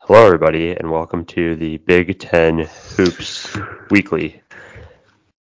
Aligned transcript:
Hello, 0.00 0.24
everybody, 0.24 0.70
and 0.70 0.88
welcome 0.88 1.24
to 1.24 1.56
the 1.56 1.78
Big 1.78 2.20
Ten 2.20 2.58
Hoops 2.96 3.56
Weekly. 3.90 4.40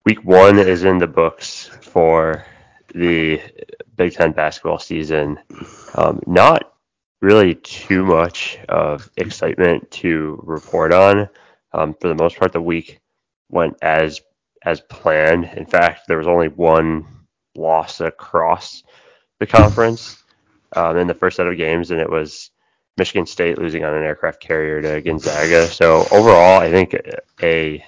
Week 0.06 0.22
one 0.26 0.60
is 0.60 0.84
in 0.84 0.98
the 0.98 1.08
books 1.08 1.70
for 1.82 2.46
the 2.94 3.42
Big 3.96 4.14
Ten 4.14 4.34
basketball 4.34 4.80
season. 4.80 5.40
Um, 5.96 6.20
not 6.28 6.74
really 7.22 7.56
too 7.56 8.04
much 8.04 8.58
of 8.68 9.10
excitement 9.16 9.90
to 9.92 10.42
report 10.44 10.94
on. 10.94 11.30
Um, 11.72 11.96
for 12.02 12.10
the 12.10 12.22
most 12.22 12.38
part, 12.38 12.52
the 12.52 12.62
week 12.62 13.00
went 13.50 13.78
as 13.82 14.20
as 14.66 14.82
planned. 14.82 15.46
In 15.56 15.68
fact, 15.68 16.02
there 16.08 16.18
was 16.18 16.28
only 16.28 16.50
one 16.50 17.06
loss 17.56 18.02
across 18.02 18.84
the 19.40 19.48
conference 19.48 20.22
um, 20.76 20.98
in 20.98 21.08
the 21.08 21.14
first 21.14 21.38
set 21.38 21.48
of 21.48 21.56
games, 21.56 21.92
and 21.92 22.02
it 22.02 22.10
was 22.10 22.52
Michigan 23.00 23.26
State 23.26 23.58
losing 23.58 23.84
on 23.84 23.96
an 23.96 24.04
aircraft 24.04 24.42
carrier 24.42 24.82
to 24.82 25.02
Gonzaga. 25.02 25.66
So 25.68 26.06
overall, 26.12 26.60
I 26.60 26.70
think 26.70 26.96
a 27.42 27.84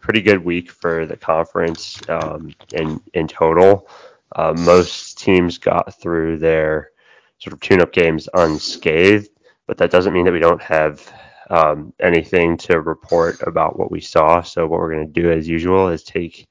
pretty 0.00 0.22
good 0.22 0.44
week 0.44 0.70
for 0.70 1.06
the 1.06 1.16
conference 1.16 2.00
um, 2.08 2.52
in 2.72 3.00
in 3.14 3.28
total. 3.28 3.88
Uh, 4.34 4.54
most 4.58 5.18
teams 5.18 5.58
got 5.58 6.00
through 6.00 6.38
their 6.38 6.90
sort 7.38 7.52
of 7.52 7.60
tune-up 7.60 7.92
games 7.92 8.28
unscathed, 8.32 9.28
but 9.66 9.76
that 9.76 9.90
doesn't 9.90 10.14
mean 10.14 10.24
that 10.24 10.32
we 10.32 10.40
don't 10.40 10.62
have 10.62 11.12
um, 11.50 11.92
anything 12.00 12.56
to 12.56 12.80
report 12.80 13.42
about 13.42 13.78
what 13.78 13.90
we 13.90 14.00
saw. 14.00 14.40
So 14.40 14.66
what 14.66 14.80
we're 14.80 14.94
going 14.94 15.06
to 15.06 15.20
do, 15.20 15.30
as 15.30 15.46
usual, 15.46 15.88
is 15.88 16.02
take 16.02 16.48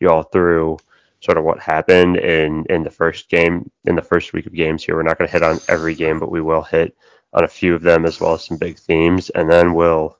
you 0.00 0.08
all 0.08 0.22
through 0.22 0.78
sort 1.20 1.38
of 1.38 1.44
what 1.44 1.58
happened 1.58 2.16
in 2.16 2.64
in 2.70 2.84
the 2.84 2.90
first 2.90 3.28
game 3.28 3.70
in 3.86 3.96
the 3.96 4.02
first 4.02 4.32
week 4.32 4.46
of 4.46 4.52
games 4.52 4.84
here. 4.84 4.94
We're 4.94 5.02
not 5.02 5.18
going 5.18 5.28
to 5.28 5.32
hit 5.32 5.42
on 5.42 5.58
every 5.68 5.94
game, 5.94 6.20
but 6.20 6.30
we 6.30 6.40
will 6.40 6.62
hit 6.62 6.96
on 7.34 7.44
a 7.44 7.48
few 7.48 7.74
of 7.74 7.82
them 7.82 8.06
as 8.06 8.20
well 8.20 8.34
as 8.34 8.44
some 8.44 8.56
big 8.56 8.78
themes, 8.78 9.30
and 9.30 9.50
then 9.50 9.74
we'll 9.74 10.16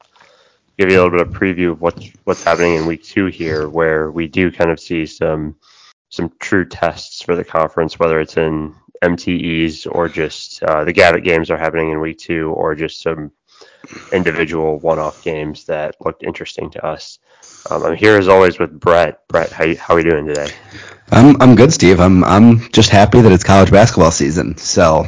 give 0.78 0.90
you 0.90 1.00
a 1.00 1.02
little 1.02 1.18
bit 1.18 1.26
of 1.26 1.32
preview 1.32 1.72
of 1.72 1.80
what's 1.80 2.10
what's 2.24 2.44
happening 2.44 2.74
in 2.74 2.86
week 2.86 3.04
two 3.04 3.26
here, 3.26 3.68
where 3.68 4.10
we 4.10 4.26
do 4.26 4.50
kind 4.50 4.70
of 4.70 4.80
see 4.80 5.06
some 5.06 5.56
some 6.10 6.30
true 6.40 6.64
tests 6.64 7.22
for 7.22 7.36
the 7.36 7.44
conference, 7.44 7.98
whether 7.98 8.20
it's 8.20 8.36
in 8.36 8.74
MTEs 9.02 9.86
or 9.90 10.08
just 10.08 10.62
uh, 10.62 10.84
the 10.84 10.92
Gavitt 10.92 11.24
games 11.24 11.50
are 11.50 11.58
happening 11.58 11.90
in 11.90 12.00
week 12.00 12.18
two, 12.18 12.50
or 12.52 12.74
just 12.74 13.02
some 13.02 13.32
individual 14.12 14.78
one-off 14.80 15.22
games 15.22 15.64
that 15.66 15.96
looked 16.00 16.22
interesting 16.22 16.70
to 16.70 16.84
us. 16.84 17.18
Um, 17.70 17.84
I'm 17.84 17.96
here 17.96 18.16
as 18.16 18.28
always 18.28 18.58
with 18.58 18.78
Brett. 18.78 19.26
Brett, 19.28 19.50
how 19.52 19.64
you, 19.64 19.76
how 19.76 19.94
are 19.94 19.98
we 19.98 20.02
doing 20.04 20.26
today? 20.26 20.50
I'm 21.10 21.40
I'm 21.40 21.54
good, 21.54 21.72
Steve. 21.72 22.00
I'm 22.00 22.24
I'm 22.24 22.60
just 22.70 22.90
happy 22.90 23.20
that 23.20 23.32
it's 23.32 23.44
college 23.44 23.70
basketball 23.70 24.10
season. 24.10 24.56
So 24.56 25.06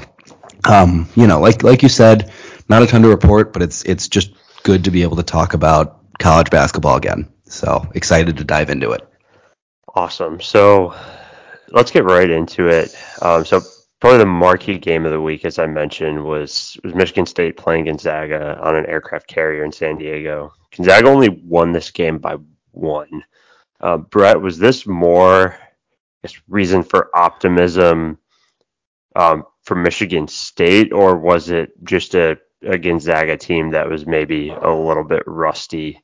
um, 0.66 1.08
you 1.14 1.26
know, 1.26 1.40
like 1.40 1.62
like 1.62 1.82
you 1.82 1.88
said, 1.88 2.32
not 2.68 2.82
a 2.82 2.86
ton 2.86 3.02
to 3.02 3.08
report, 3.08 3.52
but 3.52 3.62
it's 3.62 3.84
it's 3.84 4.08
just 4.08 4.32
good 4.62 4.84
to 4.84 4.90
be 4.90 5.02
able 5.02 5.16
to 5.16 5.22
talk 5.22 5.54
about 5.54 6.00
college 6.18 6.50
basketball 6.50 6.96
again. 6.96 7.28
So 7.44 7.86
excited 7.94 8.36
to 8.38 8.44
dive 8.44 8.70
into 8.70 8.90
it. 8.90 9.08
Awesome. 9.94 10.40
So 10.40 10.94
let's 11.70 11.90
get 11.90 12.04
right 12.04 12.28
into 12.28 12.68
it. 12.68 12.94
Um, 13.22 13.44
so 13.44 13.60
probably 14.00 14.18
the 14.18 14.26
marquee 14.26 14.78
game 14.78 15.06
of 15.06 15.12
the 15.12 15.20
week, 15.20 15.44
as 15.44 15.58
I 15.58 15.66
mentioned, 15.66 16.24
was 16.24 16.76
was 16.82 16.94
Michigan 16.94 17.26
State 17.26 17.56
playing 17.56 17.86
Gonzaga 17.86 18.58
on 18.60 18.76
an 18.76 18.86
aircraft 18.86 19.28
carrier 19.28 19.64
in 19.64 19.72
San 19.72 19.96
Diego. 19.96 20.52
Gonzaga 20.76 21.08
only 21.08 21.28
won 21.28 21.72
this 21.72 21.90
game 21.90 22.18
by 22.18 22.36
one. 22.72 23.24
Uh, 23.80 23.98
Brett, 23.98 24.40
was 24.40 24.58
this 24.58 24.86
more 24.86 25.56
guess, 26.22 26.40
reason 26.48 26.82
for 26.82 27.10
optimism 27.14 28.18
um, 29.14 29.44
for 29.66 29.74
Michigan 29.74 30.28
State, 30.28 30.92
or 30.92 31.18
was 31.18 31.50
it 31.50 31.72
just 31.82 32.14
a, 32.14 32.38
a 32.62 32.78
Gonzaga 32.78 33.36
team 33.36 33.72
that 33.72 33.90
was 33.90 34.06
maybe 34.06 34.50
a 34.50 34.72
little 34.72 35.04
bit 35.04 35.24
rusty 35.26 36.02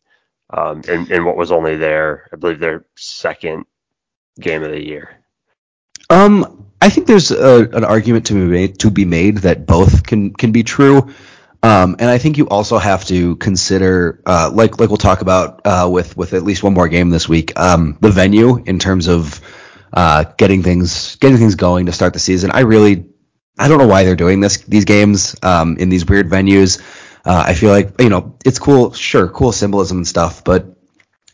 um, 0.50 0.82
in, 0.86 1.10
in 1.10 1.24
what 1.24 1.36
was 1.36 1.52
only 1.52 1.77
their, 1.77 2.28
I 2.32 2.36
believe, 2.36 2.58
their 2.58 2.84
second 2.96 3.64
game 4.38 4.62
of 4.64 4.72
the 4.72 4.84
year? 4.84 5.16
Um, 6.10 6.66
I 6.82 6.91
think 6.91 7.06
there's 7.06 7.31
a, 7.31 7.69
an 7.72 7.84
argument 7.84 8.26
to 8.26 8.34
be 8.34 8.44
made 8.44 8.78
to 8.81 8.91
be 8.91 9.04
made 9.04 9.38
that 9.38 9.64
both 9.64 10.04
can 10.04 10.34
can 10.34 10.50
be 10.53 10.64
true. 10.64 11.14
Um, 11.62 11.94
and 12.00 12.10
I 12.10 12.19
think 12.19 12.38
you 12.38 12.48
also 12.48 12.76
have 12.76 13.04
to 13.04 13.37
consider, 13.37 14.20
uh, 14.26 14.50
like 14.53 14.81
like 14.81 14.91
we'll 14.91 14.97
talk 14.97 15.20
about 15.20 15.60
uh, 15.64 15.88
with 15.91 16.16
with 16.16 16.34
at 16.34 16.42
least 16.42 16.64
one 16.64 16.75
more 16.75 16.88
game 16.88 17.10
this 17.10 17.28
week, 17.28 17.58
um, 17.58 17.97
the 18.00 18.10
venue 18.10 18.56
in 18.64 18.81
terms 18.81 19.06
of 19.06 19.41
uh, 19.92 20.25
getting 20.37 20.64
things 20.64 21.16
getting 21.16 21.38
things 21.38 21.54
going 21.54 21.87
to 21.87 21.92
start 21.92 22.14
the 22.14 22.19
season. 22.19 22.50
I 22.50 22.60
really 22.60 23.06
I 23.58 23.68
don't 23.68 23.78
know 23.78 23.86
why 23.86 24.04
they're 24.04 24.16
doing 24.16 24.40
this 24.40 24.58
these 24.58 24.84
games 24.84 25.36
um, 25.42 25.76
in 25.76 25.88
these 25.88 26.06
weird 26.06 26.28
venues. 26.30 26.80
Uh, 27.24 27.44
I 27.46 27.54
feel 27.54 27.70
like 27.70 28.00
you 28.00 28.08
know 28.08 28.36
it's 28.44 28.58
cool, 28.58 28.92
sure, 28.92 29.28
cool 29.28 29.52
symbolism 29.52 29.98
and 29.98 30.06
stuff, 30.06 30.42
but 30.44 30.76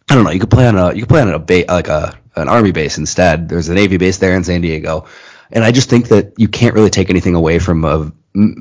I 0.09 0.15
don't 0.15 0.25
know. 0.25 0.31
You 0.31 0.41
could 0.41 0.51
play 0.51 0.67
on 0.67 0.77
a 0.77 0.93
you 0.93 1.03
could 1.03 1.09
play 1.09 1.23
on 1.23 1.31
a 1.31 1.39
ba- 1.39 1.65
like 1.69 1.89
a 1.89 2.19
an 2.37 2.49
army 2.49 2.73
base 2.73 2.99
instead. 2.99 3.49
There's 3.49 3.69
a 3.69 3.75
navy 3.75 3.97
base 3.97 4.19
there 4.19 4.35
in 4.37 4.45
San 4.45 4.61
Diego, 4.61 5.07
and 5.51 5.65
I 5.65 5.73
just 5.73 5.89
think 5.89 6.09
that 6.09 6.35
you 6.39 6.49
can't 6.49 6.75
really 6.75 6.91
take 6.91 7.11
anything 7.11 7.35
away 7.35 7.59
from 7.59 7.85
a 7.85 8.13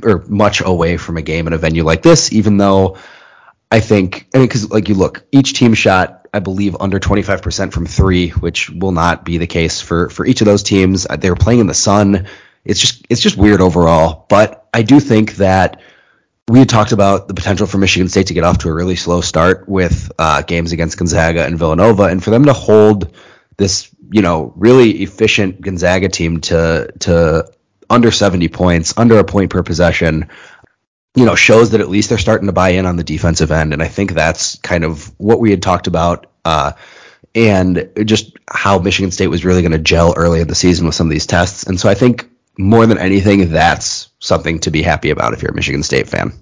or 0.04 0.24
much 0.28 0.62
away 0.62 0.98
from 0.98 1.18
a 1.18 1.22
game 1.22 1.48
in 1.48 1.54
a 1.54 1.58
venue 1.58 1.84
like 1.84 2.02
this, 2.02 2.32
even 2.32 2.58
though 2.58 2.98
I 3.72 3.80
think 3.80 4.28
I 4.34 4.38
mean 4.38 4.48
because 4.48 4.70
like 4.70 4.88
you 4.88 4.96
look, 4.96 5.26
each 5.32 5.54
team 5.54 5.74
shot 5.74 6.28
I 6.34 6.40
believe 6.40 6.78
under 6.80 7.00
25% 7.00 7.74
from 7.74 7.86
three, 7.86 8.30
which 8.30 8.70
will 8.70 8.92
not 8.92 9.26
be 9.26 9.38
the 9.38 9.48
case 9.48 9.82
for 9.82 10.10
for 10.10 10.26
each 10.26 10.42
of 10.42 10.46
those 10.46 10.64
teams. 10.64 11.06
They 11.06 11.30
were 11.30 11.36
playing 11.36 11.60
in 11.60 11.68
the 11.68 11.74
sun 11.74 12.28
it's 12.68 12.80
just 12.80 13.08
it's 13.10 13.22
just 13.22 13.38
weird 13.38 13.62
overall. 13.62 14.26
But 14.30 14.68
I 14.74 14.84
do 14.84 15.00
think 15.00 15.38
that 15.38 15.82
we 16.50 16.60
had 16.60 16.70
talked 16.70 16.92
about 16.92 17.28
the 17.28 17.34
potential 17.34 17.66
for 17.66 17.78
Michigan 17.78 18.10
State 18.10 18.28
to 18.28 18.34
get 18.34 18.44
off 18.44 18.60
to 18.60 18.70
a 18.70 18.74
really 18.74 18.96
slow 18.96 19.22
start 19.22 19.68
with 19.68 20.12
uh, 20.20 20.42
games 20.42 20.74
against 20.74 20.98
Gonzaga 20.98 21.46
and 21.46 21.58
Villanova, 21.58 22.04
and 22.04 22.24
for 22.24 22.30
them 22.30 22.46
to 22.46 22.54
hold 22.54 23.16
this, 23.58 23.90
you 24.12 24.22
know, 24.22 24.54
really 24.56 25.02
efficient 25.02 25.62
Gonzaga 25.62 26.10
team 26.10 26.42
to 26.42 26.92
to 27.00 27.50
under 27.90 28.12
70 28.12 28.50
points, 28.50 28.94
under 28.98 29.18
a 29.18 29.24
point 29.24 29.50
per 29.50 29.64
possession, 29.64 30.30
you 31.16 31.26
know, 31.26 31.36
shows 31.36 31.72
that 31.72 31.80
at 31.80 31.90
least 31.90 32.10
they're 32.10 32.18
starting 32.18 32.48
to 32.48 32.54
buy 32.54 32.70
in 32.70 32.86
on 32.86 32.98
the 32.98 33.04
defensive 33.04 33.52
end, 33.52 33.72
and 33.72 33.82
I 33.82 33.88
think 33.88 34.12
that's 34.12 34.58
kind 34.58 34.84
of 34.84 35.12
what 35.18 35.40
we 35.40 35.52
had 35.52 35.62
talked 35.62 35.88
about. 35.88 36.28
Uh, 36.44 36.74
and 37.36 37.92
just 38.04 38.36
how 38.50 38.80
Michigan 38.80 39.12
State 39.12 39.28
was 39.28 39.46
really 39.46 39.62
going 39.62 39.72
to 39.72 39.78
gel 39.78 40.14
early 40.18 40.42
in 40.42 40.48
the 40.48 40.56
season 40.56 40.86
with 40.86 40.96
some 40.96 41.06
of 41.08 41.12
these 41.12 41.28
tests. 41.28 41.64
And 41.64 41.80
so 41.80 41.88
I 41.88 41.94
think 41.94 42.28
more 42.58 42.86
than 42.86 42.98
anything, 42.98 43.50
that's 43.50 44.10
something 44.20 44.60
to 44.60 44.72
be 44.72 44.82
happy 44.82 45.10
about 45.10 45.34
if 45.34 45.42
you're 45.42 45.52
a 45.52 45.56
Michigan 45.56 45.84
State 45.84 46.08
fan. 46.08 46.34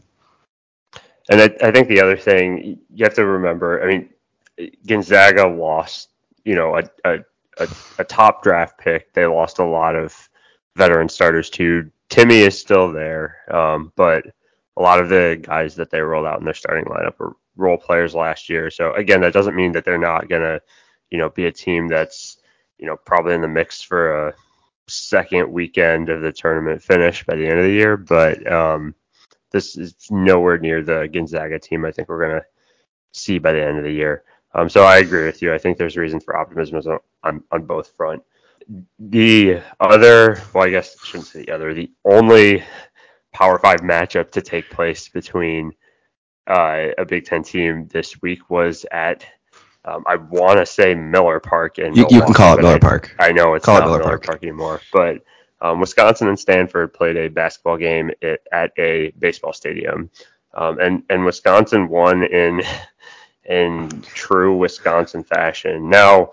And 1.30 1.42
I, 1.42 1.46
I 1.62 1.72
think 1.72 1.88
the 1.88 2.02
other 2.02 2.18
thing 2.18 2.80
you 2.94 3.04
have 3.04 3.16
to 3.16 3.26
remember, 3.26 3.84
I 3.84 3.88
mean, 3.88 4.10
Gonzaga 4.88 5.48
lost, 5.48 6.10
you 6.44 6.56
know, 6.56 6.78
a, 6.78 6.84
a, 7.04 7.20
a, 7.58 7.68
a 8.00 8.04
top 8.04 8.44
draft 8.44 8.78
pick. 8.78 9.14
They 9.14 9.26
lost 9.26 9.60
a 9.60 9.66
lot 9.66 9.96
of 9.96 10.30
veteran 10.76 11.10
starters 11.10 11.50
too. 11.50 11.92
Timmy 12.10 12.40
is 12.42 12.58
still 12.58 12.92
there, 12.92 13.38
um, 13.52 13.92
but 13.96 14.26
a 14.78 14.82
lot 14.82 15.00
of 15.00 15.10
the 15.10 15.40
guys 15.42 15.76
that 15.76 15.90
they 15.90 16.02
rolled 16.02 16.28
out 16.28 16.40
in 16.40 16.46
their 16.46 16.54
starting 16.54 16.86
lineup 16.86 17.18
were 17.18 17.36
role 17.56 17.78
players 17.78 18.14
last 18.14 18.50
year. 18.50 18.70
So 18.70 18.94
again, 18.94 19.22
that 19.22 19.34
doesn't 19.34 19.56
mean 19.56 19.72
that 19.72 19.86
they're 19.86 19.98
not 19.98 20.30
gonna, 20.30 20.62
you 21.10 21.18
know, 21.18 21.30
be 21.30 21.46
a 21.46 21.52
team 21.52 21.88
that's, 21.88 22.38
you 22.78 22.86
know, 22.86 22.98
probably 22.98 23.34
in 23.34 23.42
the 23.42 23.48
mix 23.48 23.82
for 23.82 24.28
a 24.28 24.34
second 24.88 25.52
weekend 25.52 26.10
of 26.10 26.22
the 26.22 26.32
tournament 26.32 26.82
finish 26.82 27.26
by 27.26 27.36
the 27.36 27.48
end 27.48 27.60
of 27.60 27.66
the 27.66 27.72
year, 27.72 27.98
but 27.98 28.52
um, 28.52 28.94
this 29.52 29.78
is 29.78 29.96
nowhere 30.10 30.58
near 30.58 30.84
the 30.84 31.10
Gonzaga 31.12 31.60
team 31.60 31.86
I 31.86 31.92
think 31.92 32.10
we're 32.10 32.28
going 32.28 32.40
to 32.40 32.46
see 33.14 33.40
by 33.40 33.54
the 33.54 33.64
end 33.64 33.78
of 33.78 33.84
the 33.84 33.92
year. 33.92 34.24
Um, 34.54 34.70
so 34.70 34.84
I 34.84 34.98
agree 34.98 35.26
with 35.26 35.42
you. 35.42 35.54
I 35.54 35.58
think 35.58 35.78
there's 35.78 35.98
reason 35.98 36.20
for 36.20 36.38
optimism 36.38 36.78
on, 36.78 37.00
on, 37.24 37.44
on 37.52 37.66
both 37.66 37.92
front. 37.96 38.24
The 39.00 39.62
other, 39.80 40.42
well, 40.54 40.66
I 40.66 40.70
guess 40.70 40.96
I 41.02 41.06
shouldn't 41.06 41.28
say 41.28 41.46
the 41.46 41.52
other, 41.52 41.74
the 41.74 41.92
only 42.04 42.64
Power 43.34 43.60
Five 43.60 43.82
matchup 43.82 44.32
to 44.32 44.42
take 44.42 44.70
place 44.70 45.10
between 45.10 45.74
uh, 46.48 46.88
a 46.98 47.06
Big 47.06 47.26
Ten 47.26 47.44
team 47.44 47.88
this 47.90 48.22
week 48.22 48.50
was 48.50 48.86
at 48.92 49.26
um, 49.86 50.04
I 50.08 50.16
want 50.16 50.60
to 50.60 50.66
say 50.66 50.96
Miller 50.96 51.40
Park 51.40 51.78
and 51.78 51.96
you, 51.96 52.08
you, 52.10 52.22
can 52.22 52.34
call 52.34 52.58
it 52.58 52.62
Miller 52.62 52.76
I, 52.76 52.80
Park. 52.80 53.16
I 53.20 53.32
know 53.32 53.54
it's 53.54 53.66
call 53.66 53.76
not 53.76 53.84
it 53.84 53.86
Miller, 53.86 54.00
Miller 54.00 54.12
Park. 54.12 54.26
Park. 54.26 54.44
anymore, 54.44 54.82
but 54.92 55.24
um, 55.62 55.80
Wisconsin 55.80 56.28
and 56.28 56.40
Stanford 56.40 56.94
played 56.94 57.16
a 57.18 57.28
basketball 57.28 57.78
game 57.78 58.12
at, 58.22 58.40
at 58.52 58.72
a 58.78 59.12
baseball 59.20 59.54
stadium, 59.54 60.10
um, 60.54 60.80
and 60.80 61.04
and 61.10 61.24
Wisconsin 61.24 61.88
won 61.88 62.24
in 62.24 62.62
in 63.46 64.02
true 64.02 64.58
Wisconsin 64.58 65.24
fashion. 65.24 65.90
Now, 65.90 66.32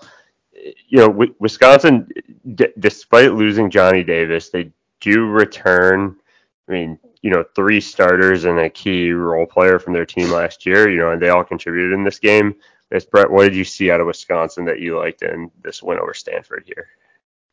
you 0.88 0.98
know, 0.98 1.08
w- 1.08 1.34
Wisconsin, 1.38 2.08
d- 2.54 2.72
despite 2.78 3.34
losing 3.34 3.70
Johnny 3.70 4.02
Davis, 4.02 4.48
they 4.48 4.72
do 5.00 5.26
return. 5.26 6.16
I 6.68 6.72
mean, 6.72 6.98
you 7.20 7.30
know, 7.30 7.44
three 7.54 7.80
starters 7.80 8.44
and 8.44 8.58
a 8.58 8.70
key 8.70 9.12
role 9.12 9.46
player 9.46 9.78
from 9.78 9.92
their 9.92 10.06
team 10.06 10.30
last 10.30 10.64
year. 10.64 10.88
You 10.88 10.98
know, 10.98 11.10
and 11.10 11.20
they 11.20 11.28
all 11.28 11.44
contributed 11.44 11.92
in 11.92 12.02
this 12.02 12.18
game. 12.18 12.54
Yes, 12.92 13.06
Brett, 13.06 13.30
what 13.30 13.44
did 13.44 13.56
you 13.56 13.64
see 13.64 13.90
out 13.90 14.00
of 14.00 14.06
Wisconsin 14.06 14.66
that 14.66 14.80
you 14.80 14.98
liked 14.98 15.22
in 15.22 15.50
this 15.62 15.82
win 15.82 15.98
over 15.98 16.12
Stanford 16.12 16.64
here? 16.66 16.88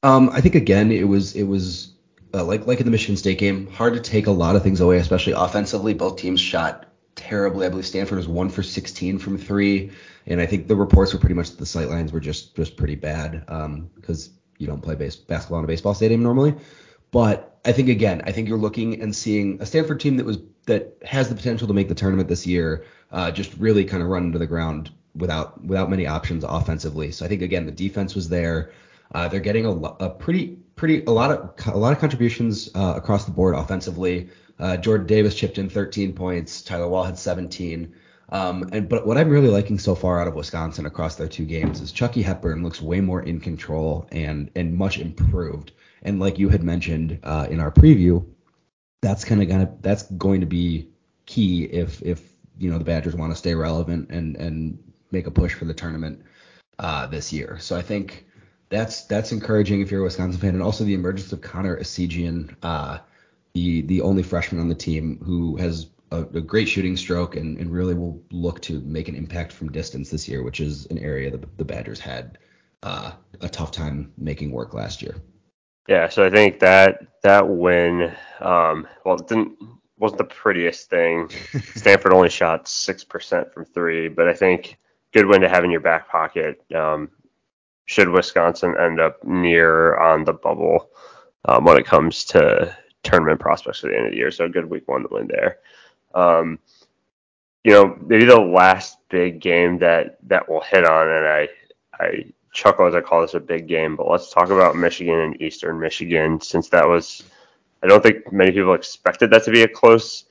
Um, 0.04 0.30
I 0.32 0.42
think 0.42 0.56
again 0.56 0.92
it 0.92 1.08
was 1.08 1.34
it 1.34 1.44
was 1.44 1.94
uh, 2.34 2.44
like 2.44 2.68
like 2.68 2.80
in 2.80 2.86
the 2.86 2.92
Michigan 2.92 3.16
State 3.16 3.40
game, 3.40 3.68
hard 3.68 3.94
to 3.94 4.02
take 4.02 4.28
a 4.28 4.32
lot 4.32 4.58
of 4.58 4.64
things 4.64 4.82
away, 4.82 4.98
especially 4.98 5.34
offensively. 5.34 5.94
Both 5.94 6.18
teams 6.18 6.42
shot 6.42 6.88
terribly. 7.16 7.66
I 7.66 7.70
believe 7.70 7.86
Stanford 7.86 8.18
was 8.18 8.28
one 8.28 8.50
for 8.50 8.64
16 8.64 9.18
from 9.18 9.38
three, 9.38 9.92
and 10.28 10.42
I 10.42 10.46
think 10.46 10.68
the 10.68 10.76
reports 10.76 11.14
were 11.14 11.20
pretty 11.20 11.36
much 11.36 11.56
the 11.56 11.66
sight 11.66 11.88
lines 11.88 12.12
were 12.12 12.20
just 12.20 12.56
just 12.56 12.76
pretty 12.76 12.96
bad 12.96 13.46
because 13.96 14.28
um, 14.28 14.34
you 14.58 14.68
don't 14.68 14.82
play 14.82 14.96
base, 14.96 15.16
basketball 15.16 15.60
in 15.60 15.66
a 15.66 15.68
baseball 15.68 15.94
stadium 15.94 16.22
normally. 16.22 16.54
But 17.12 17.60
I 17.64 17.72
think 17.72 17.88
again, 17.88 18.22
I 18.26 18.34
think 18.34 18.50
you're 18.50 18.58
looking 18.58 19.02
and 19.02 19.16
seeing 19.16 19.62
a 19.62 19.66
Stanford 19.66 20.02
team 20.02 20.18
that 20.18 20.26
was 20.26 20.40
that 20.66 20.98
has 21.06 21.30
the 21.30 21.36
potential 21.36 21.68
to 21.68 21.74
make 21.74 21.88
the 21.88 21.96
tournament 21.96 22.28
this 22.28 22.46
year, 22.46 22.86
uh, 23.12 23.32
just 23.32 23.54
really 23.58 23.86
kind 23.86 24.04
of 24.04 24.10
run 24.10 24.26
into 24.26 24.38
the 24.38 24.46
ground 24.46 24.92
without 25.16 25.64
without 25.64 25.90
many 25.90 26.08
options 26.08 26.44
offensively. 26.44 27.12
So 27.12 27.26
I 27.26 27.28
think 27.28 27.42
again 27.42 27.66
the 27.66 27.72
defense 27.72 28.16
was 28.16 28.30
there. 28.30 28.72
Uh, 29.14 29.28
they're 29.28 29.40
getting 29.40 29.66
a, 29.66 29.72
a 29.72 30.10
pretty 30.10 30.58
pretty 30.76 31.04
a 31.06 31.12
lot 31.12 31.32
of 31.32 31.74
a 31.74 31.78
lot 31.78 31.94
of 31.94 32.00
contributions 32.00 32.70
uh, 32.76 32.94
across 32.96 33.26
the 33.26 33.32
board 33.32 33.56
offensively. 33.56 34.30
Uh, 34.60 34.78
Jordan 34.78 35.08
Davis 35.08 35.36
chipped 35.36 35.58
in 35.58 35.70
13 35.70 36.14
points. 36.14 36.62
Tyler 36.62 36.88
Wahl 36.88 37.06
had 37.06 37.18
17. 37.18 37.94
Um, 38.32 38.70
and 38.72 38.88
but 38.88 39.08
what 39.08 39.18
I'm 39.18 39.30
really 39.30 39.50
liking 39.50 39.80
so 39.80 39.96
far 39.96 40.22
out 40.22 40.28
of 40.28 40.36
Wisconsin 40.36 40.86
across 40.86 41.16
their 41.16 41.28
two 41.28 41.46
games 41.46 41.82
is 41.82 41.92
Chucky 41.92 42.22
Hepburn 42.22 42.64
looks 42.64 42.82
way 42.82 43.02
more 43.02 43.22
in 43.24 43.40
control 43.40 44.08
and 44.12 44.52
and 44.56 44.78
much 44.78 45.00
improved. 45.00 45.72
And 46.04 46.20
like 46.20 46.38
you 46.38 46.50
had 46.50 46.64
mentioned 46.64 47.20
uh, 47.24 47.48
in 47.50 47.60
our 47.60 47.72
preview, 47.72 48.26
that's 49.02 49.26
kind 49.26 49.42
of 49.42 49.48
gonna 49.48 49.74
that's 49.82 50.04
going 50.04 50.42
to 50.42 50.48
be 50.48 50.90
key 51.26 51.64
if 51.64 52.02
if 52.04 52.22
you 52.60 52.70
know 52.70 52.78
the 52.78 52.84
Badgers 52.84 53.16
want 53.16 53.32
to 53.32 53.38
stay 53.38 53.56
relevant 53.56 54.10
and 54.12 54.36
and 54.36 54.89
make 55.12 55.28
a 55.28 55.32
push 55.32 55.54
for 55.54 55.66
the 55.66 55.74
tournament 55.74 56.24
uh, 56.80 57.08
this 57.08 57.32
year. 57.34 57.58
So 57.60 57.76
I 57.76 57.82
think 57.82 58.26
that's 58.70 59.04
that's 59.06 59.32
encouraging 59.32 59.82
if 59.82 59.92
you're 59.92 60.02
a 60.02 60.04
Wisconsin 60.04 60.40
fan, 60.40 60.54
and 60.54 60.64
also 60.64 60.84
the 60.84 60.94
emergence 60.94 61.32
of 61.32 61.42
Connor 61.42 61.78
Essegian, 61.78 62.56
uh, 62.64 63.00
the 63.54 63.82
the 63.82 64.02
only 64.02 64.24
freshman 64.24 64.62
on 64.62 64.70
the 64.70 64.76
team 64.76 65.20
who 65.24 65.58
has 65.58 65.88
a, 66.12 66.22
a 66.22 66.42
great 66.42 66.68
shooting 66.68 66.98
stroke 66.98 67.36
and, 67.36 67.58
and, 67.58 67.72
really 67.72 67.94
will 67.94 68.20
look 68.32 68.60
to 68.62 68.80
make 68.82 69.08
an 69.08 69.16
impact 69.16 69.52
from 69.52 69.72
distance 69.72 70.10
this 70.10 70.28
year, 70.28 70.42
which 70.42 70.60
is 70.60 70.88
an 70.88 70.98
area 70.98 71.30
that 71.30 71.58
the 71.58 71.64
Badgers 71.64 72.00
had 72.00 72.40
uh, 72.82 73.12
a 73.42 73.50
tough 73.50 73.72
time 73.72 74.12
making 74.18 74.52
work 74.52 74.74
last 74.74 75.04
year. 75.04 75.16
Yeah, 75.88 76.10
so 76.10 76.26
I 76.26 76.30
think 76.30 76.60
that 76.60 77.00
that 77.24 77.48
win, 77.48 78.12
um, 78.40 78.88
well, 79.06 79.16
it 79.16 79.28
didn't 79.28 79.58
wasn't 79.98 80.20
the 80.20 80.24
prettiest 80.24 80.90
thing. 80.90 81.30
Stanford 81.76 82.14
only 82.14 82.30
shot 82.30 82.68
six 82.68 83.04
percent 83.04 83.54
from 83.54 83.66
three, 83.66 84.08
but 84.08 84.28
I 84.28 84.34
think 84.34 84.78
good 85.14 85.26
win 85.26 85.42
to 85.42 85.50
have 85.50 85.64
in 85.64 85.72
your 85.72 85.80
back 85.80 86.10
pocket. 86.10 86.62
Um, 86.74 87.10
should 87.86 88.10
Wisconsin 88.10 88.76
end 88.80 89.00
up 89.00 89.24
near 89.24 89.98
on 89.98 90.24
the 90.24 90.34
bubble 90.34 90.92
um, 91.46 91.66
when 91.66 91.78
it 91.78 91.86
comes 91.86 92.24
to 92.26 92.76
tournament 93.04 93.40
prospects 93.40 93.84
at 93.84 93.90
the 93.90 93.98
end 93.98 94.06
of 94.06 94.12
the 94.12 94.18
year, 94.18 94.32
so 94.32 94.46
a 94.46 94.50
good 94.50 94.70
week 94.70 94.88
one 94.88 95.02
to 95.02 95.08
win 95.10 95.28
there. 95.28 95.58
Um, 96.14 96.60
you 97.64 97.72
know, 97.72 97.98
maybe 98.06 98.26
the 98.26 98.40
last 98.40 98.98
big 99.10 99.42
game 99.42 99.80
that 99.80 100.18
that 100.28 100.48
we'll 100.48 100.62
hit 100.62 100.86
on, 100.86 101.10
and 101.10 101.26
I 101.26 101.50
I 102.00 102.26
chuckle 102.54 102.88
as 102.88 102.96
I 102.96 103.02
call 103.02 103.22
this 103.22 103.34
a 103.34 103.40
big 103.40 103.68
game, 103.68 103.96
but 103.96 104.10
let's 104.10 104.32
talk 104.32 104.50
about 104.50 104.76
Michigan 104.76 105.20
and 105.20 105.42
Eastern 105.42 105.80
Michigan 105.80 106.40
since 106.42 106.70
that 106.70 106.88
was 106.88 107.24
I 107.84 107.88
don't 107.88 108.04
think 108.04 108.32
many 108.32 108.52
people 108.52 108.74
expected 108.74 109.30
that 109.32 109.44
to 109.46 109.52
be 109.52 109.64
a 109.64 109.68
close 109.68 110.26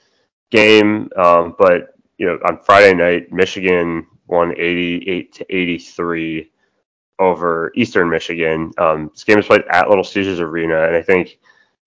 game, 0.50 1.10
um, 1.16 1.54
but 1.58 1.94
you 2.18 2.26
know 2.26 2.38
on 2.44 2.58
Friday 2.58 2.94
night 2.94 3.32
Michigan 3.32 4.06
won 4.26 4.52
88 4.56 5.32
to 5.34 5.56
83 5.56 6.50
over 7.18 7.72
Eastern 7.74 8.10
Michigan. 8.10 8.72
Um, 8.78 9.10
this 9.12 9.24
game 9.24 9.36
was 9.36 9.46
played 9.46 9.64
at 9.70 9.88
Little 9.88 10.04
Caesars 10.04 10.40
Arena, 10.40 10.84
and 10.84 10.94
I 10.94 11.02
think 11.02 11.38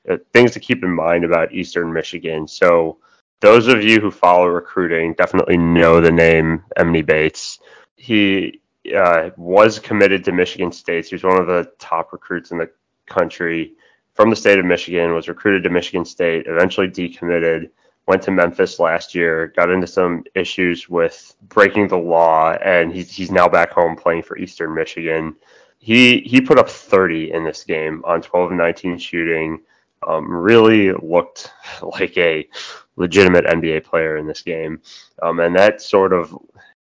uh, 0.10 0.18
things 0.34 0.52
to 0.52 0.60
keep 0.60 0.84
in 0.84 0.94
mind 0.94 1.24
about 1.24 1.54
Eastern 1.54 1.94
Michigan. 1.94 2.48
So 2.48 2.98
those 3.40 3.68
of 3.68 3.84
you 3.84 4.00
who 4.00 4.12
follow 4.12 4.48
recruiting 4.48 5.14
definitely 5.14 5.58
know 5.58 6.02
the 6.02 6.12
name 6.12 6.64
Emoni 6.78 7.06
Bates. 7.06 7.60
He 7.96 8.62
uh, 8.96 9.30
was 9.38 9.80
committed 9.80 10.24
to 10.26 10.32
Michigan 10.32 10.72
State. 10.72 11.08
He 11.08 11.16
was 11.16 11.24
one 11.24 11.40
of 11.40 11.48
the 11.48 11.72
top 11.80 12.14
recruits 12.14 12.52
in 12.52 12.58
the 12.58 12.70
country 13.08 13.74
from 14.14 14.30
the 14.30 14.36
state 14.36 14.60
of 14.60 14.66
Michigan, 14.66 15.14
was 15.14 15.28
recruited 15.28 15.64
to 15.64 15.70
Michigan 15.70 16.06
State, 16.06 16.46
eventually 16.48 16.88
decommitted, 16.88 17.70
went 18.08 18.22
to 18.24 18.32
Memphis 18.32 18.80
last 18.80 19.14
year, 19.16 19.54
got 19.56 19.70
into 19.70 19.88
some 19.88 20.24
issues 20.36 20.90
with 20.90 21.36
breaking 21.44 21.88
the 21.88 21.98
law, 21.98 22.52
and 22.64 22.92
he's, 22.92 23.12
he's 23.12 23.32
now 23.32 23.48
back 23.48 23.72
home 23.72 23.96
playing 23.96 24.24
for 24.24 24.38
Eastern 24.38 24.74
Michigan. 24.74 25.36
He 25.80 26.20
he 26.20 26.42
put 26.42 26.60
up 26.60 26.70
30 26.70 27.32
in 27.32 27.44
this 27.44 27.64
game 27.64 28.04
on 28.06 28.22
12 28.22 28.52
and 28.52 28.60
19 28.60 29.00
shooting. 29.00 29.62
Um, 30.08 30.32
really 30.32 30.92
looked 30.94 31.52
like 32.00 32.18
a 32.18 32.48
legitimate 32.96 33.46
NBA 33.46 33.84
player 33.84 34.18
in 34.18 34.28
this 34.28 34.42
game. 34.42 34.82
Um, 35.22 35.40
and 35.40 35.56
that 35.56 35.82
sort 35.82 36.14
of 36.14 36.36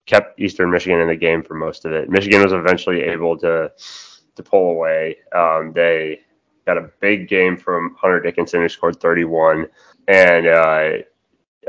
kept 0.05 0.39
Eastern 0.39 0.71
Michigan 0.71 0.99
in 0.99 1.07
the 1.07 1.15
game 1.15 1.43
for 1.43 1.53
most 1.53 1.85
of 1.85 1.91
it. 1.91 2.09
Michigan 2.09 2.41
was 2.41 2.51
eventually 2.51 3.01
able 3.01 3.37
to 3.39 3.71
to 4.35 4.43
pull 4.43 4.71
away. 4.71 5.17
Um, 5.35 5.71
they 5.73 6.21
got 6.65 6.77
a 6.77 6.89
big 6.99 7.27
game 7.27 7.57
from 7.57 7.95
Hunter 7.99 8.19
Dickinson, 8.19 8.61
who 8.61 8.69
scored 8.69 8.99
31, 8.99 9.67
and 10.09 10.47
uh, 10.47 10.89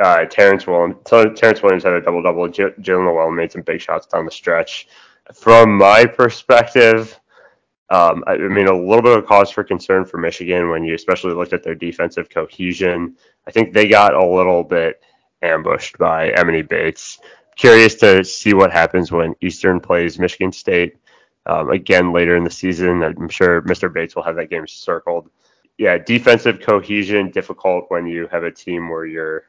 uh, 0.01 0.25
Terrance 0.25 0.67
Williams. 0.67 0.97
Terrance 1.05 1.63
Williams 1.63 1.85
had 1.85 1.93
a 1.93 2.01
double 2.01 2.23
double. 2.23 2.49
J- 2.49 2.75
Jaelin 2.81 3.07
Llewellyn 3.07 3.37
made 3.37 3.53
some 3.53 3.63
big 3.63 3.81
shots 3.81 4.07
down 4.07 4.25
the 4.25 4.31
stretch. 4.31 4.89
From 5.35 5.77
my 5.77 6.07
perspective, 6.07 7.21
um, 7.91 8.25
I, 8.27 8.33
I, 8.33 8.49
mean, 8.49 8.67
a 8.67 8.75
little 8.75 9.03
bit 9.03 9.17
of 9.17 9.27
cause 9.27 9.51
for 9.51 9.63
concern 9.63 10.05
for 10.07 10.17
Michigan 10.17 10.71
when 10.71 10.85
you 10.85 10.95
especially 10.95 11.35
looked 11.35 11.53
at 11.53 11.63
their 11.63 11.75
defensive 11.75 12.31
cohesion. 12.31 13.15
I 13.47 13.51
think 13.51 13.73
they 13.73 13.87
got 13.87 14.15
a 14.15 14.27
little 14.27 14.65
bit 14.65 15.03
ambushed 15.43 15.99
by 15.99 16.31
Emoni 16.33 16.67
Bates. 16.67 17.21
Curious 17.57 17.95
to 17.97 18.25
see 18.25 18.55
what 18.55 18.73
happens 18.73 19.13
when 19.13 19.35
Eastern 19.43 19.81
plays 19.81 20.19
Michigan 20.19 20.51
State 20.51 20.97
um, 21.45 21.71
again 21.71 22.11
later 22.13 22.37
in 22.37 22.45
the 22.45 22.51
season. 22.51 23.03
I'm 23.03 23.29
sure 23.29 23.61
Mr. 23.63 23.93
Bates 23.93 24.17
will 24.17 24.23
have 24.23 24.37
that 24.37 24.51
game 24.51 24.67
circled. 24.67 25.29
Yeah, 25.81 25.97
defensive 25.97 26.61
cohesion 26.61 27.31
difficult 27.31 27.87
when 27.89 28.07
you 28.07 28.27
have 28.31 28.45
a 28.45 28.51
team 28.51 28.91
where 28.91 29.07
you're, 29.07 29.45